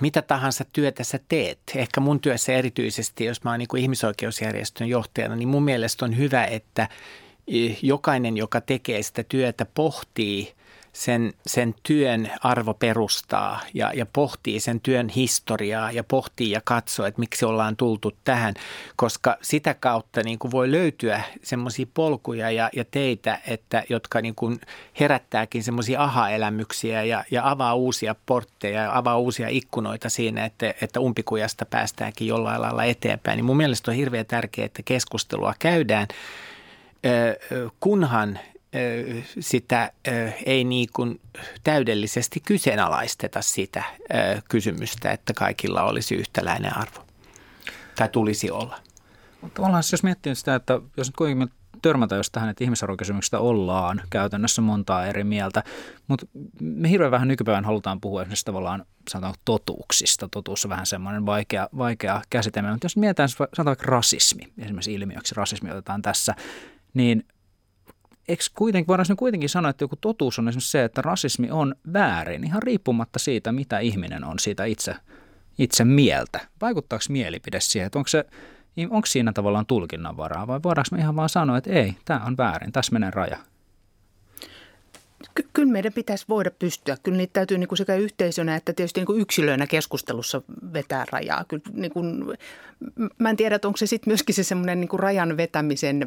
[0.00, 5.36] mitä tahansa työtä sä teet, ehkä mun työssä erityisesti, jos mä oon niin ihmisoikeusjärjestön johtajana,
[5.36, 6.88] niin mun mielestä on hyvä, että
[7.82, 10.52] jokainen, joka tekee sitä työtä, pohtii–
[10.92, 17.06] sen, sen työn arvo perustaa ja, ja pohtii sen työn historiaa ja pohtii ja katsoo,
[17.06, 18.54] että miksi ollaan tultu tähän,
[18.96, 24.34] koska sitä kautta niin kuin voi löytyä semmoisia polkuja ja, ja teitä, että, jotka niin
[24.34, 24.60] kuin
[25.00, 31.00] herättääkin semmoisia aha-elämyksiä ja, ja avaa uusia portteja ja avaa uusia ikkunoita siinä, että, että
[31.00, 33.36] umpikujasta päästäänkin jollain lailla eteenpäin.
[33.36, 36.06] Niin mun mielestä on hirveän tärkeää, että keskustelua käydään
[37.80, 38.38] kunhan
[39.40, 39.92] sitä
[40.46, 41.20] ei niin kuin
[41.64, 43.84] täydellisesti kyseenalaisteta sitä
[44.48, 47.06] kysymystä, että kaikilla olisi yhtäläinen arvo.
[47.96, 48.78] Tai tulisi olla.
[49.54, 51.50] Tavallaan jos miettii sitä, että jos nyt kuitenkin
[51.82, 55.62] törmätä jos tähän, että ihmisarvokysymyksistä ollaan käytännössä montaa eri mieltä,
[56.08, 56.26] mutta
[56.60, 60.28] me hirveän vähän nykypäivän halutaan puhua esimerkiksi tavallaan sanotaan totuuksista.
[60.28, 65.34] Totuus on vähän semmoinen vaikea, vaikea käsitelmä, mutta jos mietitään sanotaan vaikka rasismi, esimerkiksi ilmiöksi
[65.34, 66.34] rasismi otetaan tässä,
[66.94, 67.24] niin
[68.32, 72.44] eikö kuitenkin, voidaan kuitenkin sanoa, että joku totuus on esimerkiksi se, että rasismi on väärin,
[72.44, 74.94] ihan riippumatta siitä, mitä ihminen on siitä itse,
[75.58, 76.40] itse mieltä.
[76.60, 78.24] Vaikuttaako mielipide siihen, että onko, se,
[78.90, 82.72] onko siinä tavallaan tulkinnanvaraa vai voidaanko me ihan vaan sanoa, että ei, tämä on väärin,
[82.72, 83.38] tässä menee raja?
[85.34, 86.96] Ky- kyllä meidän pitäisi voida pystyä.
[87.02, 91.44] Kyllä niitä täytyy niin kuin sekä yhteisönä että tietysti niin kuin yksilöinä keskustelussa vetää rajaa.
[91.44, 92.24] Kyllä, niin kuin,
[93.18, 96.06] mä en tiedä, että onko se sitten myöskin se semmoinen niin rajan vetämisen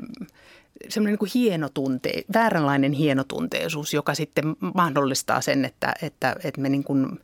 [0.90, 6.84] semmoinen niin kuin hienotunte, vääränlainen hienotunteisuus, joka sitten mahdollistaa sen, että, että, että me niin
[6.84, 7.20] kuin,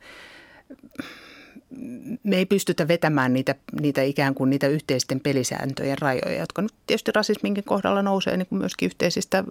[2.22, 7.12] me ei pystytä vetämään niitä, niitä ikään kuin niitä yhteisten pelisääntöjen rajoja, jotka nyt tietysti
[7.14, 9.44] rasisminkin kohdalla nousee niin kuin myöskin yhteisistä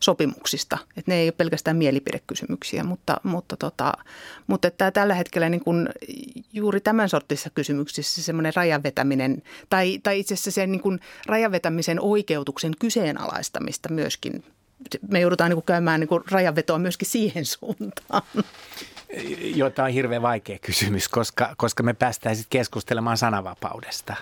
[0.00, 0.78] sopimuksista.
[0.96, 3.92] Että ne ei ole pelkästään mielipidekysymyksiä, mutta, mutta, tota,
[4.46, 5.88] mutta että tällä hetkellä niin kuin
[6.52, 11.00] juuri tämän sortissa kysymyksissä semmoinen rajan vetäminen tai, tai itse asiassa sen niin kuin
[12.00, 14.44] oikeutuksen kyseenalaistamista myöskin
[15.08, 18.22] me joudutaan niin kuin käymään niin kuin rajanvetoa myöskin siihen suuntaan
[19.54, 24.14] jota on hirveän vaikea kysymys, koska, koska me päästään sitten keskustelemaan sananvapaudesta,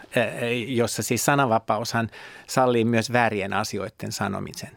[0.67, 2.11] jossa siis sananvapaushan
[2.47, 4.71] sallii myös väärien asioiden sanomisen.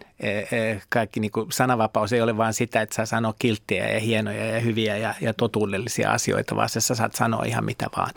[0.90, 4.60] Kaikki niin kuin, sananvapaus ei ole vain sitä, että saa sanoa kilttejä ja hienoja ja
[4.60, 8.12] hyviä ja, ja totuudellisia asioita, vaan sä saat sanoa ihan mitä vaan.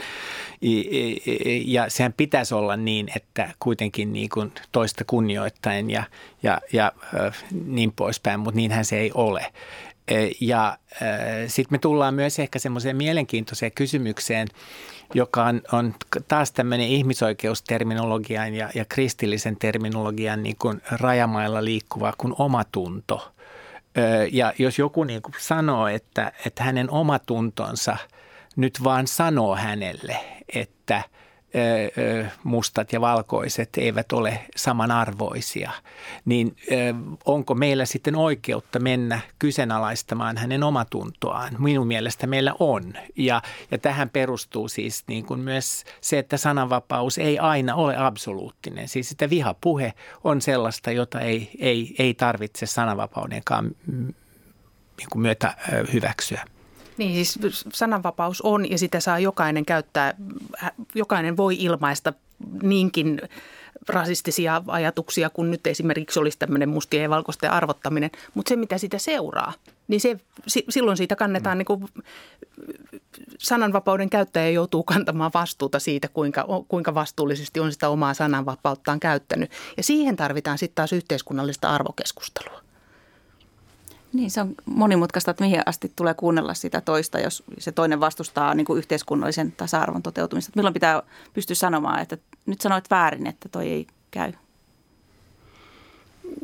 [1.65, 6.05] Ja sehän pitäisi olla niin, että kuitenkin niin kuin toista kunnioittain ja,
[6.43, 6.93] ja, ja
[7.67, 9.53] niin poispäin, mutta niinhän se ei ole.
[10.41, 10.79] Ja
[11.47, 14.49] sitten me tullaan myös ehkä semmoiseen mielenkiintoiseen kysymykseen,
[15.15, 15.95] joka on, on
[16.29, 23.33] taas tämmöinen ihmisoikeusterminologian ja, ja kristillisen terminologian niin kuin rajamailla liikkuva kuin omatunto.
[24.33, 27.97] Ja jos joku niin kuin sanoo, että, että hänen omatuntonsa
[28.57, 30.17] nyt vaan sanoo hänelle,
[30.55, 31.03] että
[32.45, 35.71] mustat ja valkoiset eivät ole samanarvoisia,
[36.25, 36.57] niin
[37.25, 41.57] onko meillä sitten oikeutta mennä kyseenalaistamaan hänen omatuntoaan?
[41.59, 42.93] Minun mielestä meillä on.
[43.17, 48.88] Ja, ja tähän perustuu siis niin kuin myös se, että sananvapaus ei aina ole absoluuttinen.
[48.88, 49.93] Siis että vihapuhe
[50.25, 53.71] on sellaista, jota ei, ei, ei tarvitse sananvapaudenkaan
[54.97, 55.55] niin kuin myötä
[55.93, 56.45] hyväksyä.
[57.03, 60.15] Niin siis sananvapaus on ja sitä saa jokainen käyttää,
[60.95, 62.12] jokainen voi ilmaista
[62.62, 63.21] niinkin
[63.88, 68.11] rasistisia ajatuksia, kun nyt esimerkiksi olisi tämmöinen mustien ja valkoisten arvottaminen.
[68.35, 69.53] Mutta se, mitä sitä seuraa,
[69.88, 71.88] niin se, silloin siitä kannetaan niin kuin,
[73.38, 79.51] sananvapauden käyttäjä joutuu kantamaan vastuuta siitä, kuinka, kuinka vastuullisesti on sitä omaa sananvapauttaan käyttänyt.
[79.77, 82.62] Ja siihen tarvitaan sitten taas yhteiskunnallista arvokeskustelua.
[84.12, 88.55] Niin, se on monimutkaista, että mihin asti tulee kuunnella sitä toista, jos se toinen vastustaa
[88.55, 90.53] niin kuin yhteiskunnallisen tasa-arvon toteutumista.
[90.57, 91.03] Milloin pitää
[91.35, 94.33] pystyä sanomaan, että nyt sanoit väärin, että toi ei käy?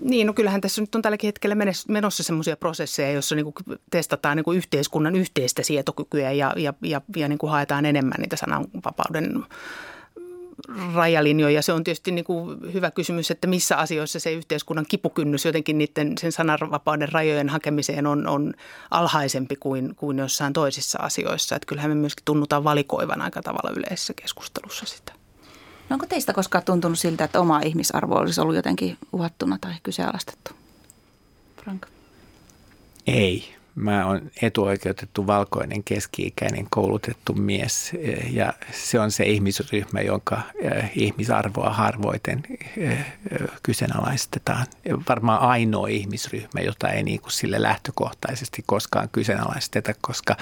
[0.03, 1.57] Niin, no kyllähän tässä nyt on tälläkin hetkellä
[1.89, 3.53] menossa semmoisia prosesseja, joissa niin
[3.91, 8.37] testataan niin kuin yhteiskunnan yhteistä sietokykyä ja, ja, ja, ja niin kuin haetaan enemmän niitä
[8.37, 9.45] sananvapauden
[10.95, 11.63] rajalinjoja.
[11.63, 16.19] Se on tietysti niin kuin hyvä kysymys, että missä asioissa se yhteiskunnan kipukynnys jotenkin niiden
[16.19, 18.55] sen sananvapauden rajojen hakemiseen on, on
[18.91, 21.57] alhaisempi kuin, kuin jossain toisissa asioissa.
[21.57, 25.13] Että kyllähän me myöskin tunnutaan valikoivan aika tavalla yleisessä keskustelussa sitä.
[25.89, 30.51] No onko teistä koskaan tuntunut siltä, että oma ihmisarvo olisi ollut jotenkin uhattuna tai kyseenalaistettu?
[31.65, 31.87] Frank?
[33.07, 33.58] Ei.
[33.79, 37.93] Mä oon etuoikeutettu valkoinen keski-ikäinen koulutettu mies
[38.31, 42.43] ja se on se ihmisryhmä, jonka eh, ihmisarvoa harvoiten
[42.77, 43.07] eh,
[43.63, 44.67] kyseenalaistetaan.
[45.09, 50.37] Varmaan ainoa ihmisryhmä, jota ei niin kuin sille lähtökohtaisesti koskaan kyseenalaisteta, koska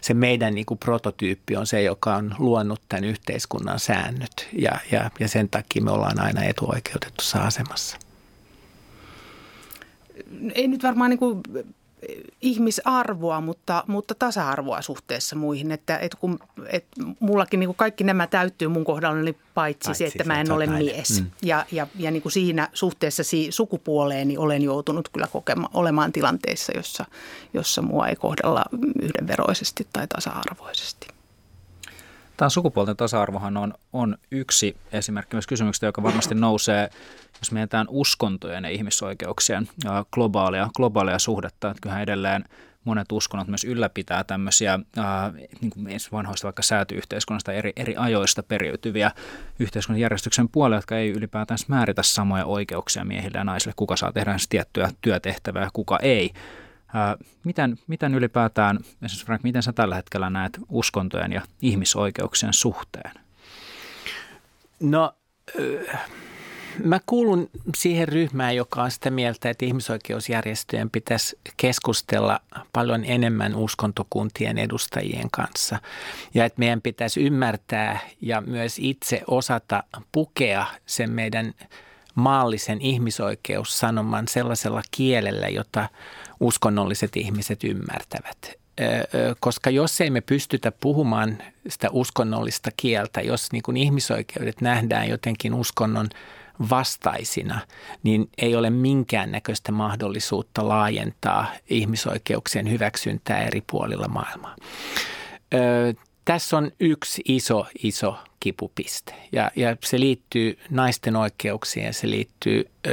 [0.00, 5.10] se meidän niin kuin prototyyppi on se, joka on luonut tämän yhteiskunnan säännöt ja, ja,
[5.20, 7.96] ja sen takia me ollaan aina etuoikeutetussa asemassa.
[10.54, 11.42] Ei nyt varmaan niin
[12.40, 15.72] ihmisarvoa, mutta, mutta tasa-arvoa suhteessa muihin.
[15.72, 19.98] Että, että kun, että mullakin niin kuin kaikki nämä täyttyy mun kohdalla, niin paitsi, paitsi
[19.98, 20.94] se, että mä en ole nainen.
[20.96, 21.20] mies.
[21.20, 21.30] Mm.
[21.42, 26.72] Ja, ja, ja niin kuin siinä suhteessa sukupuoleen niin olen joutunut kyllä kokema, olemaan tilanteissa,
[26.76, 27.04] jossa,
[27.54, 28.64] jossa mua ei kohdella
[29.02, 31.19] yhdenveroisesti tai tasa-arvoisesti.
[32.40, 36.90] Tämä sukupuolten tasa-arvohan on, on yksi esimerkki myös kysymyksestä, joka varmasti nousee,
[37.38, 41.70] jos mietitään uskontojen ja ihmisoikeuksien ja globaalia, globaalia suhdetta.
[41.70, 42.44] Että kyllähän edelleen
[42.84, 49.10] monet uskonnot myös ylläpitää tämmöisiä ää, niin kuin vanhoista vaikka säätyyhteiskunnasta eri, eri ajoista periytyviä
[49.58, 54.36] yhteiskunnan järjestyksen puolia, jotka ei ylipäätään määritä samoja oikeuksia miehille ja naisille, kuka saa tehdä
[54.48, 56.32] tiettyä työtehtävää ja kuka ei.
[57.44, 63.12] Miten, miten ylipäätään, esimerkiksi Frank, miten sä tällä hetkellä näet uskontojen ja ihmisoikeuksien suhteen?
[64.80, 65.14] No,
[66.84, 72.40] mä kuulun siihen ryhmään, joka on sitä mieltä, että ihmisoikeusjärjestöjen pitäisi keskustella
[72.72, 75.78] paljon enemmän uskontokuntien edustajien kanssa.
[76.34, 81.54] Ja että meidän pitäisi ymmärtää ja myös itse osata pukea sen meidän
[82.14, 85.88] maallisen ihmisoikeussanoman sellaisella kielellä, jota
[86.40, 88.60] uskonnolliset ihmiset ymmärtävät.
[89.40, 95.54] Koska jos ei me pystytä puhumaan sitä uskonnollista kieltä, jos niin kuin ihmisoikeudet nähdään jotenkin
[95.54, 96.08] uskonnon
[96.70, 97.60] vastaisina,
[98.02, 104.56] niin ei ole minkäännäköistä mahdollisuutta laajentaa ihmisoikeuksien hyväksyntää eri puolilla maailmaa
[106.30, 112.70] tässä on yksi iso, iso kipupiste ja, ja se liittyy naisten oikeuksiin ja se liittyy
[112.86, 112.90] ö,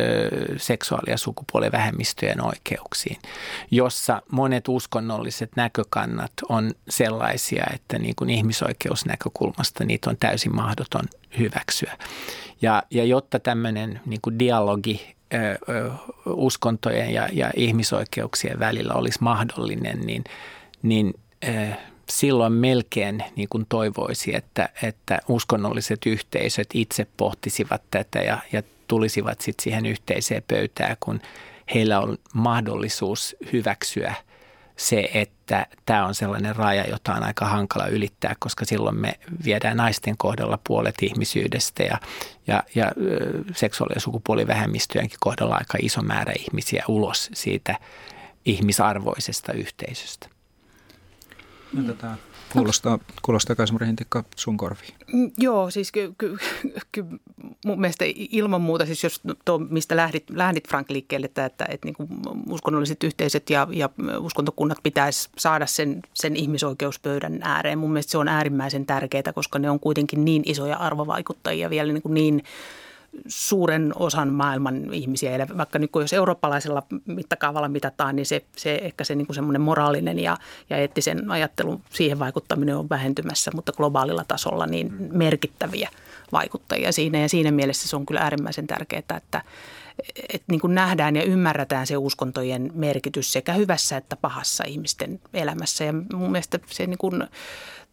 [0.57, 3.17] seksuaali- ja sukupuolivähemmistöjen oikeuksiin,
[3.71, 11.05] jossa monet uskonnolliset näkökannat on sellaisia, että niin kuin ihmisoikeusnäkökulmasta niitä on täysin mahdoton
[11.39, 11.97] hyväksyä.
[12.61, 15.15] Ja, ja jotta tämmöinen niin kuin dialogi
[16.25, 20.23] uskontojen ja, ja ihmisoikeuksien välillä olisi mahdollinen, niin,
[20.81, 21.13] niin
[22.09, 29.41] silloin melkein niin kuin toivoisi, että, että uskonnolliset yhteisöt itse pohtisivat tätä ja, ja tulisivat
[29.41, 31.21] sitten siihen yhteiseen pöytään, kun
[31.73, 34.13] heillä on mahdollisuus hyväksyä
[34.77, 39.13] se, että tämä on sellainen raja, jota on aika hankala ylittää, koska silloin me
[39.45, 41.97] viedään naisten kohdalla puolet ihmisyydestä ja,
[42.47, 42.91] ja, ja
[43.55, 47.75] seksuaali- ja sukupuolivähemmistöjenkin kohdalla aika iso määrä ihmisiä ulos siitä
[48.45, 50.36] ihmisarvoisesta yhteisöstä.
[51.73, 52.17] No, tätä
[52.53, 54.93] Kuulostaa, kuulostaa Kaisamari Hintikka sun korviin.
[55.13, 56.37] Mm, joo, siis kyllä ky,
[56.91, 57.05] ky,
[57.65, 61.87] mun mielestä ilman muuta, siis jos tuo, mistä lähdit, lähdit Frank liikkeelle, että, että, että
[61.87, 62.09] niin kuin
[62.49, 67.79] uskonnolliset yhteisöt ja, ja uskontokunnat pitäisi saada sen, sen ihmisoikeuspöydän ääreen.
[67.79, 72.03] Mun mielestä se on äärimmäisen tärkeää, koska ne on kuitenkin niin isoja arvovaikuttajia vielä niin,
[72.03, 72.43] kuin niin
[73.27, 75.35] suuren osan maailman ihmisiä.
[75.35, 79.61] Eli vaikka niin jos eurooppalaisella mittakaavalla mitataan, niin se, se ehkä se niin kuin semmoinen
[79.61, 80.37] moraalinen ja,
[80.69, 85.89] ja eettisen ajattelun siihen vaikuttaminen on vähentymässä, mutta globaalilla tasolla niin merkittäviä
[86.31, 87.19] vaikuttajia siinä.
[87.19, 89.41] Ja siinä mielessä se on kyllä äärimmäisen tärkeää, että,
[90.29, 95.83] että niin kuin nähdään ja ymmärretään se uskontojen merkitys sekä hyvässä että pahassa ihmisten elämässä.
[95.83, 97.27] Ja mun mielestä se niin kuin,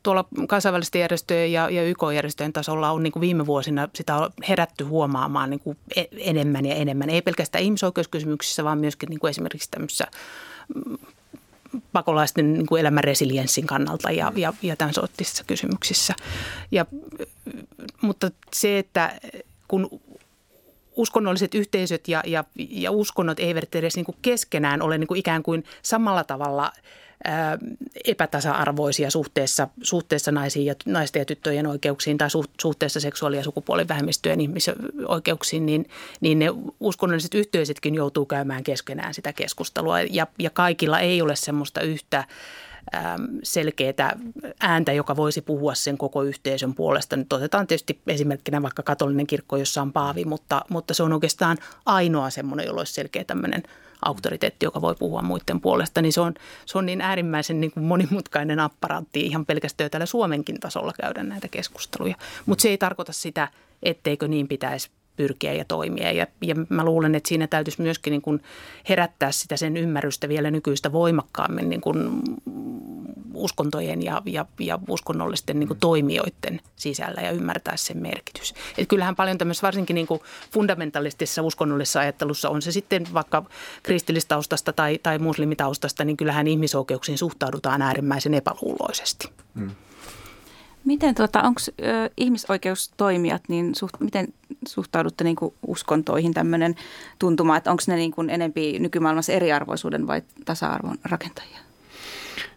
[0.04, 4.84] tuolla kansainvälisten järjestöjen ja, ja YK-järjestöjen tasolla on niin kuin viime vuosina sitä on herätty
[4.84, 7.10] huomaamaan niin kuin e, enemmän ja enemmän.
[7.10, 10.06] Ei pelkästään ihmisoikeuskysymyksissä, vaan myöskin niin kuin esimerkiksi tämmöisissä
[10.74, 10.98] mm,
[11.92, 16.14] pakolaisten niin kuin elämän resilienssin kannalta ja, ja, ja tämän sorttisissa kysymyksissä.
[16.70, 16.86] Ja,
[18.00, 19.20] mutta se, että
[19.68, 20.00] kun
[20.96, 25.42] uskonnolliset yhteisöt ja, ja, ja uskonnot eivät edes niin kuin keskenään ole niin kuin ikään
[25.42, 26.72] kuin samalla tavalla–
[28.04, 32.28] epätasa-arvoisia suhteessa, suhteessa naisiin ja naisten ja tyttöjen oikeuksiin tai
[32.60, 35.88] suhteessa seksuaali- ja sukupuolivähemmistöjen ihmisoikeuksiin, niin,
[36.20, 36.46] niin ne
[36.80, 40.00] uskonnolliset yhteisötkin joutuu käymään keskenään sitä keskustelua.
[40.00, 42.24] Ja, ja kaikilla ei ole semmoista yhtä
[43.42, 44.18] selkeää
[44.60, 47.16] ääntä, joka voisi puhua sen koko yhteisön puolesta.
[47.16, 51.58] Nyt otetaan tietysti esimerkkinä vaikka katolinen kirkko, jossa on paavi, mutta, mutta se on oikeastaan
[51.86, 53.62] ainoa semmoinen, jolla olisi selkeä tämmöinen–
[54.04, 56.34] auktoriteetti, joka voi puhua muiden puolesta, niin se on,
[56.66, 61.48] se on niin äärimmäisen niin kuin monimutkainen apparaatti ihan pelkästään täällä Suomenkin tasolla käydä näitä
[61.48, 62.16] keskusteluja.
[62.46, 63.48] Mutta se ei tarkoita sitä,
[63.82, 66.12] etteikö niin pitäisi pyrkiä ja toimia.
[66.12, 68.42] Ja, ja mä luulen, että siinä täytyisi myöskin niin kuin
[68.88, 72.22] herättää sitä sen ymmärrystä vielä nykyistä voimakkaammin niin kuin
[73.36, 78.54] uskontojen ja, ja, ja uskonnollisten niin kuin toimijoiden sisällä ja ymmärtää sen merkitys.
[78.78, 80.20] Et kyllähän paljon tämmöisessä varsinkin niin kuin
[80.52, 83.44] fundamentalistisessa uskonnollisessa ajattelussa on se sitten vaikka
[83.82, 89.28] kristillistaustasta tai, tai muslimitaustasta, niin kyllähän ihmisoikeuksiin suhtaudutaan äärimmäisen epäluuloisesti.
[89.58, 89.70] Hmm.
[90.84, 91.60] Miten tuota, onko
[92.16, 94.28] ihmisoikeustoimijat, niin suht, miten
[94.68, 96.74] suhtaudutte niin kuin uskontoihin tämmöinen
[97.18, 101.58] tuntuma, että onko ne niin kuin enempi nykymaailmassa eriarvoisuuden vai tasa-arvon rakentajia?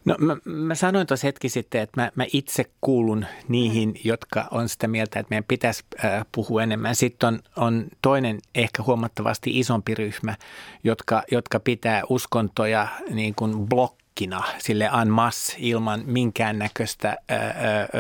[0.08, 4.70] No mä, mä sanoin tuossa hetki sitten, että mä, mä itse kuulun niihin, jotka on
[4.70, 6.96] sitä mieltä, että meidän pitäisi äh, puhua enemmän.
[6.96, 10.36] Sitten on, on toinen ehkä huomattavasti isompi ryhmä,
[10.84, 17.18] jotka, jotka pitää uskontoja niin kuin blokkina sille en masse ilman minkäännäköistä...
[17.32, 17.40] Äh,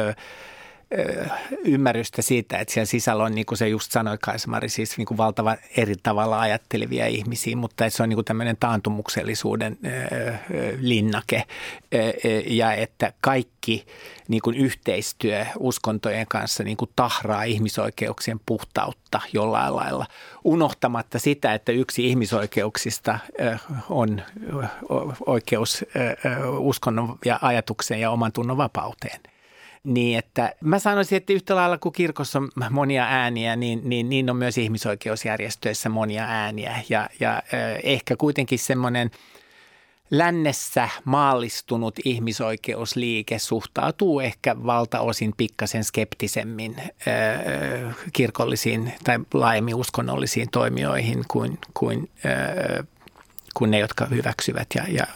[0.07, 0.15] äh,
[1.65, 5.17] ymmärrystä siitä, että siellä sisällä on, niin kuin se just sanoi Kaisamari, siis niin kuin
[5.17, 9.77] valtava eri tavalla ajattelevia ihmisiä, mutta se on niin kuin tämmöinen taantumuksellisuuden
[10.79, 11.43] linnake
[12.45, 13.85] ja että kaikki
[14.27, 20.05] niin kuin yhteistyö uskontojen kanssa niin kuin tahraa ihmisoikeuksien puhtautta jollain lailla,
[20.43, 23.19] unohtamatta sitä, että yksi ihmisoikeuksista
[23.89, 24.21] on
[25.25, 25.85] oikeus
[26.57, 29.19] uskonnon ja ajatuksen ja oman tunnon vapauteen.
[29.87, 34.29] Niin, että mä sanoisin, että yhtä lailla kuin kirkossa on monia ääniä, niin, niin, niin
[34.29, 36.83] on myös ihmisoikeusjärjestöissä monia ääniä.
[36.89, 39.11] Ja, ja eh, ehkä kuitenkin semmoinen
[40.11, 46.75] lännessä maallistunut ihmisoikeusliike suhtautuu ehkä valtaosin pikkasen skeptisemmin
[48.13, 52.09] kirkollisiin tai laajemmin uskonnollisiin toimijoihin kuin, kuin,
[53.53, 55.07] kuin ne, jotka hyväksyvät ja, ja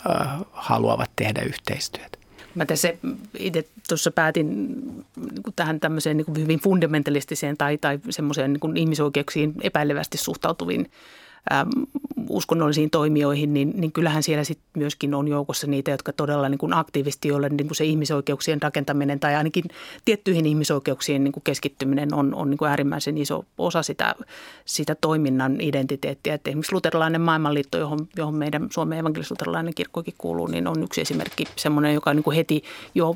[0.52, 2.21] haluavat tehdä yhteistyötä.
[2.56, 2.94] Mä tässä
[3.40, 5.06] itse tuossa päätin niin
[5.56, 10.92] tähän tämmöiseen niin hyvin fundamentalistiseen tai, tai semmoiseen niin ihmisoikeuksiin epäilevästi suhtautuviin
[12.30, 16.74] uskonnollisiin toimijoihin, niin, niin kyllähän siellä sit myöskin on joukossa niitä, jotka todella niin kuin
[16.74, 19.64] aktiivisesti, joille niin kuin se ihmisoikeuksien rakentaminen tai ainakin
[20.06, 24.16] tiettyihin ihmisoikeuksiin niin kuin keskittyminen on, on niin kuin äärimmäisen iso osa sitä,
[24.66, 26.34] sitä toiminnan identiteettiä.
[26.34, 31.46] Et esimerkiksi luterilainen maailmanliitto, johon, johon meidän Suomen evankelis-luterilainen kirkkokin kuuluu, niin on yksi esimerkki
[31.56, 32.64] semmoinen, joka niin kuin heti
[32.96, 33.16] jo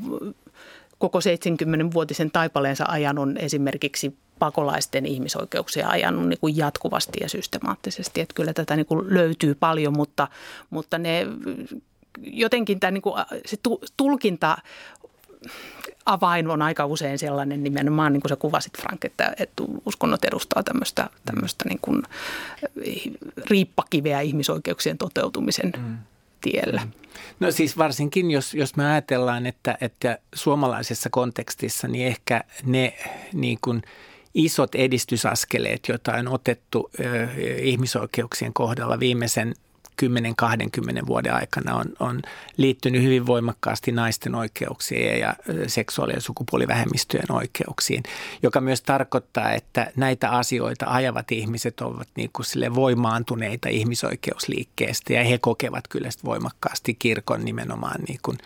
[0.99, 8.21] koko 70-vuotisen taipaleensa ajan on esimerkiksi pakolaisten ihmisoikeuksia ajanut niin kuin jatkuvasti ja systemaattisesti.
[8.21, 10.27] Että kyllä tätä niin kuin löytyy paljon, mutta,
[10.69, 11.27] mutta ne
[12.21, 13.58] jotenkin tämä niin kuin, se
[13.97, 14.58] tulkinta
[16.05, 20.63] avain on aika usein sellainen nimenomaan, niin kuin sä kuvasit Frank, että, että uskonnot edustaa
[20.63, 22.03] tämmöistä, tämmöistä niin kuin
[23.49, 25.97] riippakiveä ihmisoikeuksien toteutumisen mm.
[26.45, 26.88] Tiellä.
[27.39, 32.93] No siis varsinkin, jos, jos me ajatellaan, että, että suomalaisessa kontekstissa, niin ehkä ne
[33.34, 33.81] niin kuin–
[34.36, 36.91] isot edistysaskeleet, joita on otettu
[37.62, 39.53] ihmisoikeuksien kohdalla viimeisen
[40.01, 42.21] 10-20 vuoden aikana on, on
[42.58, 45.36] liittynyt hyvin voimakkaasti naisten oikeuksiin ja
[45.67, 48.03] seksuaali- ja sukupuolivähemmistöjen oikeuksiin,
[48.43, 55.24] joka myös tarkoittaa, että näitä asioita ajavat ihmiset ovat niin kuin sille voimaantuneita ihmisoikeusliikkeestä ja
[55.24, 58.38] he kokevat kyllä voimakkaasti kirkon nimenomaan niin kuin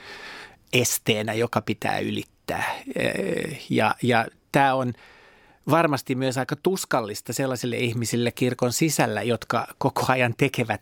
[0.73, 2.63] esteenä, joka pitää ylittää.
[3.69, 4.93] Ja, ja tämä on
[5.69, 10.81] varmasti myös aika tuskallista sellaisille ihmisille kirkon sisällä, jotka koko ajan tekevät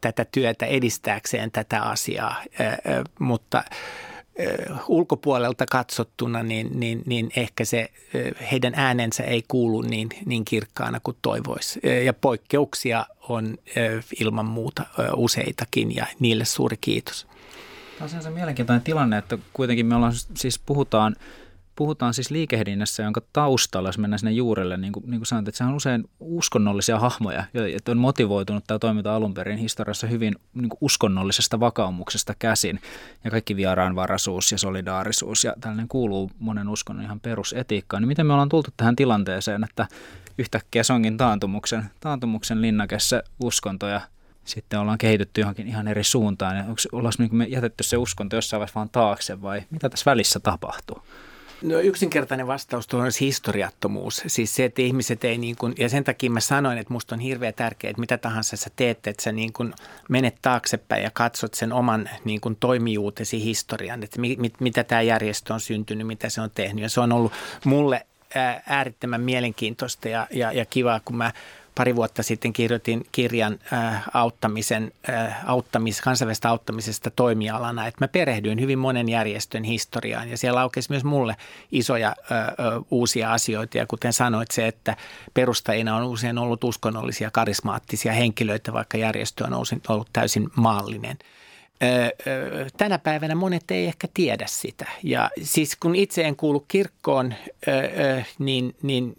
[0.00, 2.42] tätä työtä edistääkseen tätä asiaa,
[3.18, 3.64] mutta
[4.88, 7.90] ulkopuolelta katsottuna, niin, niin, niin ehkä se
[8.52, 11.80] heidän äänensä ei kuulu niin, niin kirkkaana kuin toivoisi.
[12.04, 13.58] Ja poikkeuksia on
[14.20, 17.26] ilman muuta useitakin ja niille suuri kiitos.
[17.98, 21.16] Tämä on se mielenkiintoinen tilanne, että kuitenkin me ollaan siis puhutaan–
[21.76, 25.58] puhutaan siis liikehdinnässä, jonka taustalla, jos mennään sinne juurelle, niin kuin, niin kuin sanoit, että
[25.58, 30.68] sehän on usein uskonnollisia hahmoja, että on motivoitunut tämä toiminta alun perin historiassa hyvin niin
[30.68, 32.80] kuin uskonnollisesta vakaumuksesta käsin.
[33.24, 38.02] Ja kaikki vieraanvaraisuus ja solidaarisuus ja tällainen kuuluu monen uskonnon ihan perusetiikkaan.
[38.02, 39.86] Niin miten me ollaan tultu tähän tilanteeseen, että
[40.38, 44.00] yhtäkkiä se onkin taantumuksen, taantumuksen linnakessa uskontoja
[44.44, 46.56] sitten ollaan kehitytty johonkin ihan eri suuntaan.
[46.56, 51.02] Ja ollaanko me jätetty se uskonto jossain vaiheessa vaan taakse vai mitä tässä välissä tapahtuu?
[51.62, 54.22] No yksinkertainen vastaus tuohon on historiattomuus.
[54.26, 57.20] Siis se, että ihmiset ei niin kuin, ja sen takia mä sanoin, että musta on
[57.20, 59.74] hirveän tärkeää, että mitä tahansa sä teet, että sä niin kuin
[60.08, 65.02] menet taaksepäin ja katsot sen oman niin kuin toimijuutesi historian, että mit, mit, mitä tämä
[65.02, 66.82] järjestö on syntynyt, mitä se on tehnyt.
[66.82, 67.32] Ja se on ollut
[67.64, 68.06] mulle
[68.66, 71.32] äärettömän mielenkiintoista ja, ja, ja kivaa, kun mä
[71.76, 78.60] pari vuotta sitten kirjoitin kirjan äh, auttamisen, äh, auttamis, kansainvälistä auttamisesta toimialana, että mä perehdyin
[78.60, 81.36] hyvin monen järjestön historiaan ja siellä aukesi myös mulle
[81.72, 82.54] isoja äh, äh,
[82.90, 84.96] uusia asioita ja kuten sanoit se, että
[85.34, 89.54] perustajina on usein ollut uskonnollisia karismaattisia henkilöitä, vaikka järjestö on
[89.88, 91.16] ollut täysin maallinen–
[92.76, 94.86] tänä päivänä monet ei ehkä tiedä sitä.
[95.02, 97.34] Ja siis kun itse en kuulu kirkkoon,
[98.38, 99.16] niin, niin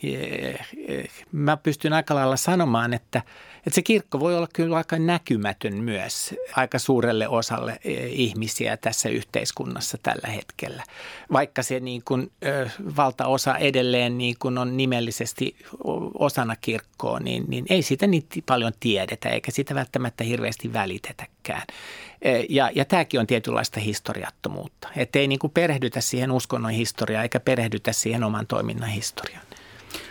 [1.31, 3.21] mä pystyn aika lailla sanomaan, että,
[3.67, 9.97] että se kirkko voi olla kyllä aika näkymätön myös aika suurelle osalle ihmisiä tässä yhteiskunnassa
[10.03, 10.83] tällä hetkellä.
[11.31, 12.31] Vaikka se niin kuin,
[12.97, 15.55] valtaosa edelleen niin kuin on nimellisesti
[16.13, 21.63] osana kirkkoa, niin, niin ei sitä niin paljon tiedetä eikä sitä välttämättä hirveästi välitetäkään.
[22.21, 27.23] E, ja, ja tämäkin on tietynlaista historiattomuutta, että ei niin kuin perehdytä siihen uskonnon historiaan
[27.23, 29.45] eikä perehdytä siihen oman toiminnan historiaan.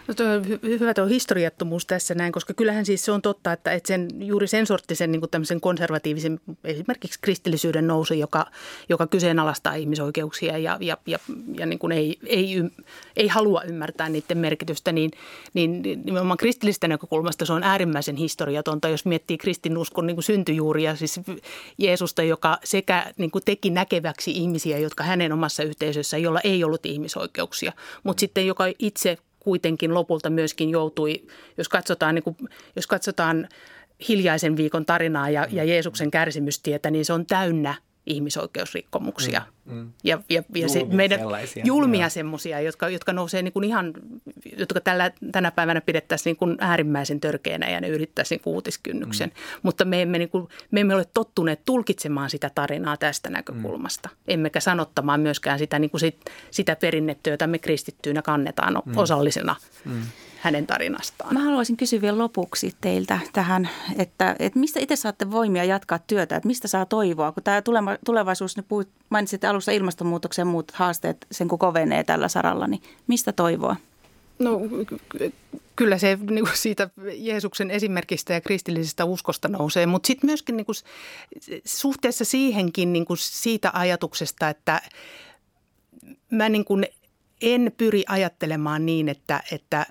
[0.08, 3.72] No tuo on hyvä tuo historiattomuus tässä näin, koska kyllähän siis se on totta, että,
[3.72, 8.46] että sen, juuri sen sorttisen niin tämmöisen konservatiivisen esimerkiksi kristillisyyden nousu, joka,
[8.88, 11.18] joka kyseenalaistaa ihmisoikeuksia ja, ja, ja,
[11.58, 12.62] ja niin kuin ei, ei,
[13.16, 15.10] ei halua ymmärtää niiden merkitystä, niin,
[15.54, 21.20] niin nimenomaan kristillistä näkökulmasta se on äärimmäisen historiatonta, jos miettii kristinuskon niin kuin syntyjuuria, siis
[21.78, 26.86] Jeesusta, joka sekä niin kuin teki näkeväksi ihmisiä, jotka hänen omassa yhteisössä, jolla ei ollut
[26.86, 27.72] ihmisoikeuksia,
[28.02, 31.26] mutta sitten joka itse kuitenkin lopulta myöskin joutui,
[31.58, 32.36] jos katsotaan, niin kuin,
[32.76, 33.48] jos katsotaan
[34.08, 37.74] hiljaisen viikon tarinaa ja, ja Jeesuksen kärsimystietä, niin se on täynnä
[38.06, 39.42] ihmisoikeusrikkomuksia.
[39.64, 39.92] Mm, mm.
[40.04, 41.20] Ja, ja, ja se meidän
[41.64, 43.92] julmia semmoisia, jotka, jotka nousee niin kuin ihan,
[44.58, 49.28] jotka tällä, tänä päivänä pidettäisiin niin kuin äärimmäisen törkeänä ja ne yrittäisiin niin uutiskynnyksen.
[49.28, 49.60] Mm.
[49.62, 54.08] Mutta me emme, niin kuin, me emme ole tottuneet tulkitsemaan sitä tarinaa tästä näkökulmasta.
[54.08, 54.16] Mm.
[54.28, 58.96] Emmekä sanottamaan myöskään sitä, niin kuin sit, sitä perinnettä, jota me kristittyinä kannetaan mm.
[58.96, 59.56] osallisena.
[59.84, 60.02] Mm
[60.36, 61.34] hänen tarinastaan.
[61.34, 63.68] Mä haluaisin kysyä vielä lopuksi teiltä tähän,
[63.98, 67.62] että, että mistä itse saatte voimia jatkaa työtä, että mistä saa toivoa, kun tämä
[68.04, 72.82] tulevaisuus, niin puhuit, mainitsit alussa ilmastonmuutoksen ja muut haasteet, sen kun kovenee tällä saralla, niin
[73.06, 73.76] mistä toivoa?
[74.38, 74.60] No
[75.76, 80.66] kyllä se niin kuin siitä Jeesuksen esimerkistä ja kristillisestä uskosta nousee, mutta sitten myöskin niin
[80.66, 80.76] kuin,
[81.64, 84.82] suhteessa siihenkin niin kuin siitä ajatuksesta, että
[86.30, 86.86] mä niin kuin
[87.42, 89.86] en pyri ajattelemaan niin, että, että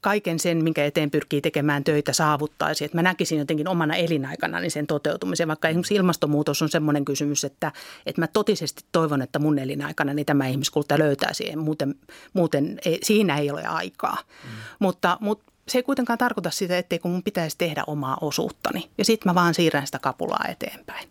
[0.00, 2.84] kaiken sen, minkä eteen pyrkii tekemään töitä, saavuttaisi.
[2.84, 7.44] Että mä näkisin jotenkin omana elinaikana niin sen toteutumisen, vaikka esimerkiksi ilmastonmuutos on semmoinen kysymys,
[7.44, 7.72] että,
[8.06, 11.58] että mä totisesti toivon, että mun elinaikana niin tämä ihmiskulta löytää siihen.
[11.58, 11.94] Muuten,
[12.32, 14.16] muuten ei, siinä ei ole aikaa.
[14.44, 14.50] Mm.
[14.78, 18.90] Mutta, mutta se ei kuitenkaan tarkoita sitä, etteikö mun pitäisi tehdä omaa osuuttani.
[18.98, 21.08] Ja sitten mä vaan siirrän sitä kapulaa eteenpäin.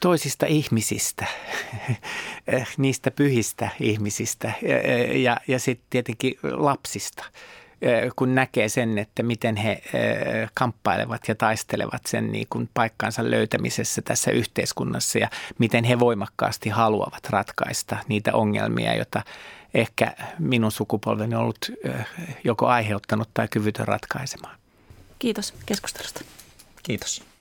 [0.00, 1.26] Toisista ihmisistä,
[2.78, 4.52] niistä pyhistä ihmisistä
[5.14, 7.24] ja, ja sitten tietenkin lapsista
[8.16, 9.82] kun näkee sen, että miten he
[10.54, 17.30] kamppailevat ja taistelevat sen niin kuin paikkansa löytämisessä tässä yhteiskunnassa ja miten he voimakkaasti haluavat
[17.30, 19.22] ratkaista niitä ongelmia, joita
[19.74, 21.70] ehkä minun sukupolveni on ollut
[22.44, 24.58] joko aiheuttanut tai kyvytön ratkaisemaan.
[25.18, 26.20] Kiitos keskustelusta.
[26.82, 27.35] Kiitos.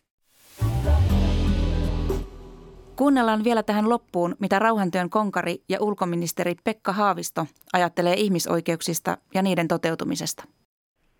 [2.95, 9.67] Kuunnellaan vielä tähän loppuun, mitä rauhantyön konkari ja ulkoministeri Pekka Haavisto ajattelee ihmisoikeuksista ja niiden
[9.67, 10.43] toteutumisesta.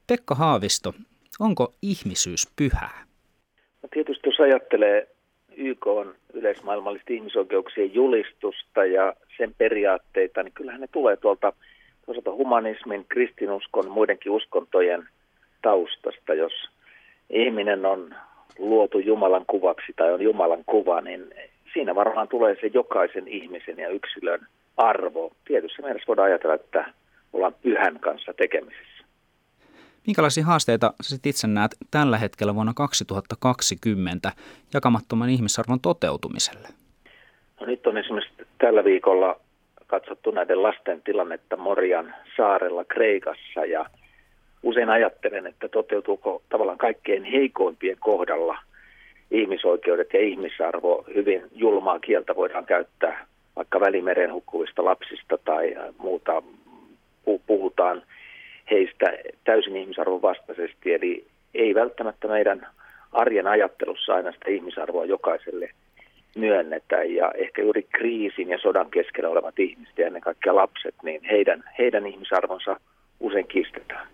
[0.07, 0.93] Pekka Haavisto,
[1.39, 3.05] onko ihmisyys pyhää?
[3.83, 5.15] No tietysti jos ajattelee
[5.57, 11.53] YK on yleismaailmallista ihmisoikeuksien julistusta ja sen periaatteita, niin kyllähän ne tulee tuolta
[12.05, 15.09] toisaalta humanismin, kristinuskon, muidenkin uskontojen
[15.61, 16.33] taustasta.
[16.33, 16.53] Jos
[17.29, 18.15] ihminen on
[18.59, 21.33] luotu Jumalan kuvaksi tai on Jumalan kuva, niin
[21.73, 24.47] siinä varmaan tulee se jokaisen ihmisen ja yksilön
[24.77, 25.31] arvo.
[25.47, 26.93] Tietyssä mielessä voidaan ajatella, että
[27.33, 29.05] ollaan pyhän kanssa tekemisissä.
[30.07, 34.31] Minkälaisia haasteita sä itse näet tällä hetkellä vuonna 2020
[34.73, 36.67] jakamattoman ihmisarvon toteutumiselle?
[37.59, 39.39] No nyt on esimerkiksi tällä viikolla
[39.87, 43.85] katsottu näiden lasten tilannetta Morian saarella Kreikassa ja
[44.65, 48.57] usein ajattelen, että toteutuuko tavallaan kaikkein heikoimpien kohdalla
[49.31, 56.43] ihmisoikeudet ja ihmisarvo hyvin julmaa kieltä voidaan käyttää vaikka välimeren hukkuvista lapsista tai muuta
[57.47, 58.03] puhutaan
[58.71, 59.05] heistä
[59.43, 60.93] täysin ihmisarvon vastaisesti.
[60.93, 62.67] Eli ei välttämättä meidän
[63.11, 65.69] arjen ajattelussa aina sitä ihmisarvoa jokaiselle
[66.35, 67.03] myönnetä.
[67.03, 71.63] Ja ehkä juuri kriisin ja sodan keskellä olevat ihmiset ja ennen kaikkea lapset, niin heidän,
[71.79, 72.79] heidän ihmisarvonsa
[73.19, 74.07] usein kiistetään.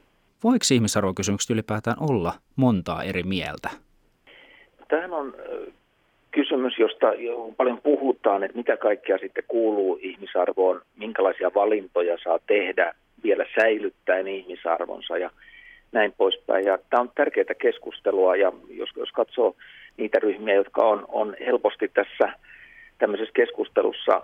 [0.44, 3.70] Voiko ihmisarvokysymykset ylipäätään olla montaa eri mieltä?
[4.88, 5.36] Tähän on
[6.32, 7.08] kysymys, josta
[7.58, 15.18] paljon puhutaan, että mitä kaikkea sitten kuuluu ihmisarvoon, minkälaisia valintoja saa tehdä vielä säilyttäen ihmisarvonsa
[15.18, 15.30] ja
[15.92, 16.66] näin poispäin.
[16.66, 19.56] Ja tämä on tärkeää keskustelua ja jos, jos katsoo
[19.98, 22.34] niitä ryhmiä, jotka on, on helposti tässä
[23.02, 24.22] tämmöisessä keskustelussa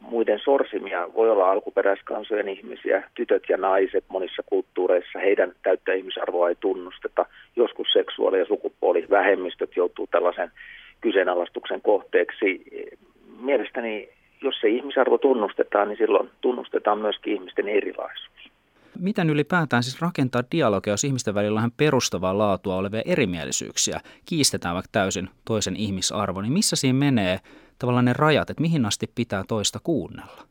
[0.00, 6.56] muiden sorsimia, voi olla alkuperäiskansojen ihmisiä, tytöt ja naiset monissa kulttuureissa, heidän täyttä ihmisarvoa ei
[6.60, 7.26] tunnusteta.
[7.56, 10.50] Joskus seksuaali- ja sukupuolivähemmistöt joutuu tällaisen
[11.00, 12.64] kyseenalaistuksen kohteeksi.
[13.40, 14.08] Mielestäni
[14.42, 18.50] jos se ihmisarvo tunnustetaan, niin silloin tunnustetaan myöskin ihmisten erilaisuus.
[19.00, 24.88] Miten ylipäätään siis rakentaa dialogia, jos ihmisten välillä on perustavaa laatua olevia erimielisyyksiä, kiistetään vaikka
[24.92, 27.38] täysin toisen ihmisarvo, niin missä siinä menee
[27.78, 30.42] tavallaan ne rajat, että mihin asti pitää toista kuunnella?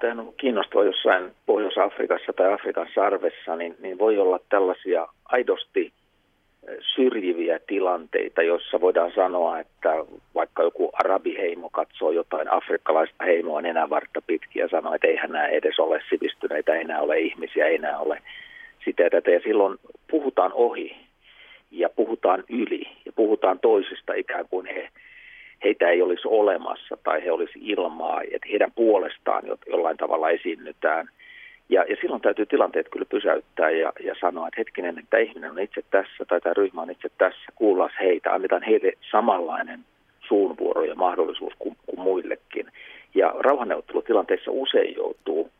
[0.00, 5.92] Tämä on kiinnostavaa jossain Pohjois-Afrikassa tai Afrikan sarvessa, niin, niin voi olla tällaisia aidosti
[6.94, 9.94] syrjiviä tilanteita, joissa voidaan sanoa, että
[10.34, 15.78] vaikka joku arabiheimo katsoo jotain afrikkalaista heimoa nenävartta pitkin ja sanoo, että eihän nämä edes
[15.78, 18.22] ole sivistyneitä, ei enää ole ihmisiä, ei enää ole
[18.84, 19.30] sitä ja tätä.
[19.30, 19.78] Ja silloin
[20.10, 20.96] puhutaan ohi
[21.70, 24.88] ja puhutaan yli ja puhutaan toisista ikään kuin he,
[25.64, 31.08] heitä ei olisi olemassa tai he olisi ilmaa, että heidän puolestaan jollain tavalla esiinnytään–
[31.70, 35.58] ja, ja silloin täytyy tilanteet kyllä pysäyttää ja, ja sanoa, että hetkinen, että ihminen on
[35.58, 39.80] itse tässä tai tämä ryhmä on itse tässä, kuullaan heitä, annetaan heille samanlainen
[40.28, 42.66] suunvuoro ja mahdollisuus kuin, kuin muillekin.
[43.14, 45.50] Ja rauhanneuvottelutilanteissa usein joutuu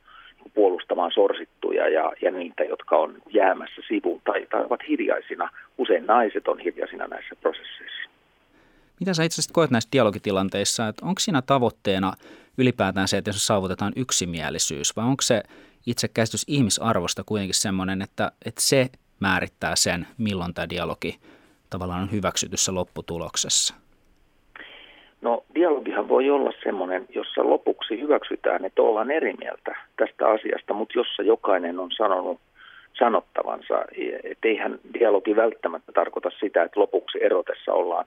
[0.54, 5.50] puolustamaan sorsittuja ja, ja niitä, jotka on jäämässä sivuun tai, tai ovat hiljaisina.
[5.78, 8.10] Usein naiset on hiljaisina näissä prosesseissa.
[9.00, 12.12] Mitä sä itse asiassa koet näissä dialogitilanteissa, että onko siinä tavoitteena
[12.58, 15.42] ylipäätään se, että jos saavutetaan yksimielisyys vai onko se
[15.86, 18.86] itse käsitys ihmisarvosta kuitenkin semmoinen, että, että se
[19.20, 21.18] määrittää sen, milloin tämä dialogi
[21.70, 23.74] tavallaan on hyväksytyssä lopputuloksessa?
[25.20, 30.98] No dialogihan voi olla semmoinen, jossa lopuksi hyväksytään, että ollaan eri mieltä tästä asiasta, mutta
[30.98, 32.40] jossa jokainen on sanonut
[32.98, 33.84] sanottavansa.
[34.24, 38.06] Että eihän dialogi välttämättä tarkoita sitä, että lopuksi erotessa ollaan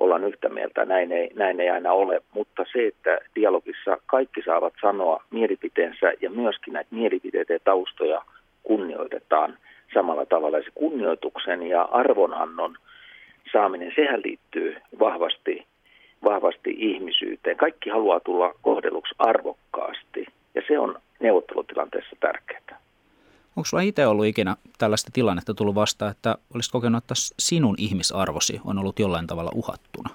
[0.00, 2.22] ollaan yhtä mieltä, näin ei, näin ei aina ole.
[2.34, 8.22] Mutta se, että dialogissa kaikki saavat sanoa mielipiteensä ja myöskin näitä mielipiteitä ja taustoja
[8.62, 9.58] kunnioitetaan
[9.94, 10.58] samalla tavalla.
[10.58, 12.76] Se kunnioituksen ja arvonannon
[13.52, 15.66] saaminen, sehän liittyy vahvasti,
[16.24, 17.56] vahvasti ihmisyyteen.
[17.56, 22.80] Kaikki haluaa tulla kohdelluksi arvokkaasti ja se on neuvottelutilanteessa tärkeää.
[23.56, 28.60] Onko sulla itse ollut ikinä tällaista tilannetta tullut vastaan, että olisit kokenut, että sinun ihmisarvosi
[28.64, 30.10] on ollut jollain tavalla uhattuna?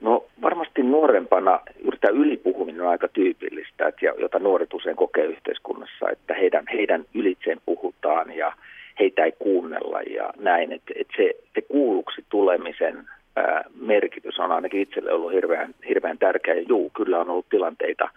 [0.00, 6.10] No varmasti nuorempana juuri tämä ylipuhuminen on aika tyypillistä, että, jota nuoret usein kokee yhteiskunnassa,
[6.10, 8.52] että heidän, heidän ylitseen puhutaan ja
[8.98, 10.72] heitä ei kuunnella ja näin.
[10.72, 16.54] Että, että se, se kuulluksi tulemisen ää, merkitys on ainakin itselle ollut hirveän, hirveän tärkeä.
[16.54, 18.08] Ja juu, kyllä on ollut tilanteita,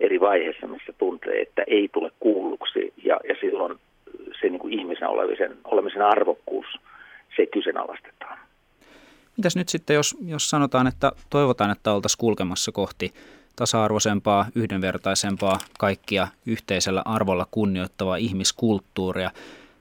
[0.00, 3.78] eri vaiheissa, missä tuntee, että ei tule kuulluksi ja, ja silloin
[4.40, 6.66] se niin kuin ihmisen olemisen, olemisen arvokkuus,
[7.36, 8.38] se kyseenalaistetaan.
[9.36, 13.12] Mitäs nyt sitten, jos, jos sanotaan, että toivotaan, että oltaisiin kulkemassa kohti
[13.56, 19.30] tasa-arvoisempaa, yhdenvertaisempaa, kaikkia yhteisellä arvolla kunnioittavaa ihmiskulttuuria,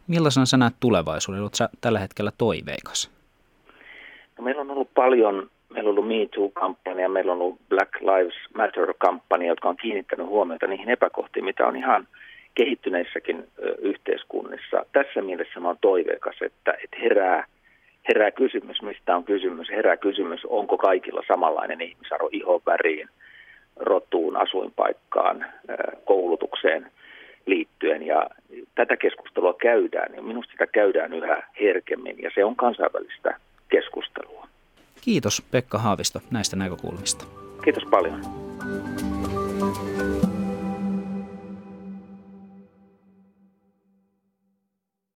[0.08, 1.42] Millaisena sä näet tulevaisuuden?
[1.42, 3.12] Oletko sä tällä hetkellä toiveikas?
[4.38, 8.36] No, meillä on ollut paljon, meillä on ollut Me Too-kampanja, meillä on ollut Black Lives
[8.54, 12.08] Matter-kampanja, jotka on kiinnittänyt huomiota niihin epäkohtiin, mitä on ihan
[12.54, 13.48] kehittyneissäkin
[13.80, 14.86] yhteiskunnissa.
[14.92, 17.46] Tässä mielessä mä oon toiveikas, että, että herää,
[18.08, 19.70] herää kysymys, mistä on kysymys.
[19.70, 23.10] Herää kysymys, onko kaikilla samanlainen ihmisarvo ihon väriin,
[23.76, 25.46] rotuun, asuinpaikkaan,
[26.06, 26.92] koulutukseen
[27.46, 28.04] liittyen.
[28.04, 28.30] Ja
[28.76, 33.38] tätä keskustelua käydään ja minusta sitä käydään yhä herkemmin ja se on kansainvälistä
[33.70, 34.48] keskustelua.
[35.08, 37.26] Kiitos Pekka Haavisto näistä näkökulmista.
[37.64, 38.22] Kiitos paljon.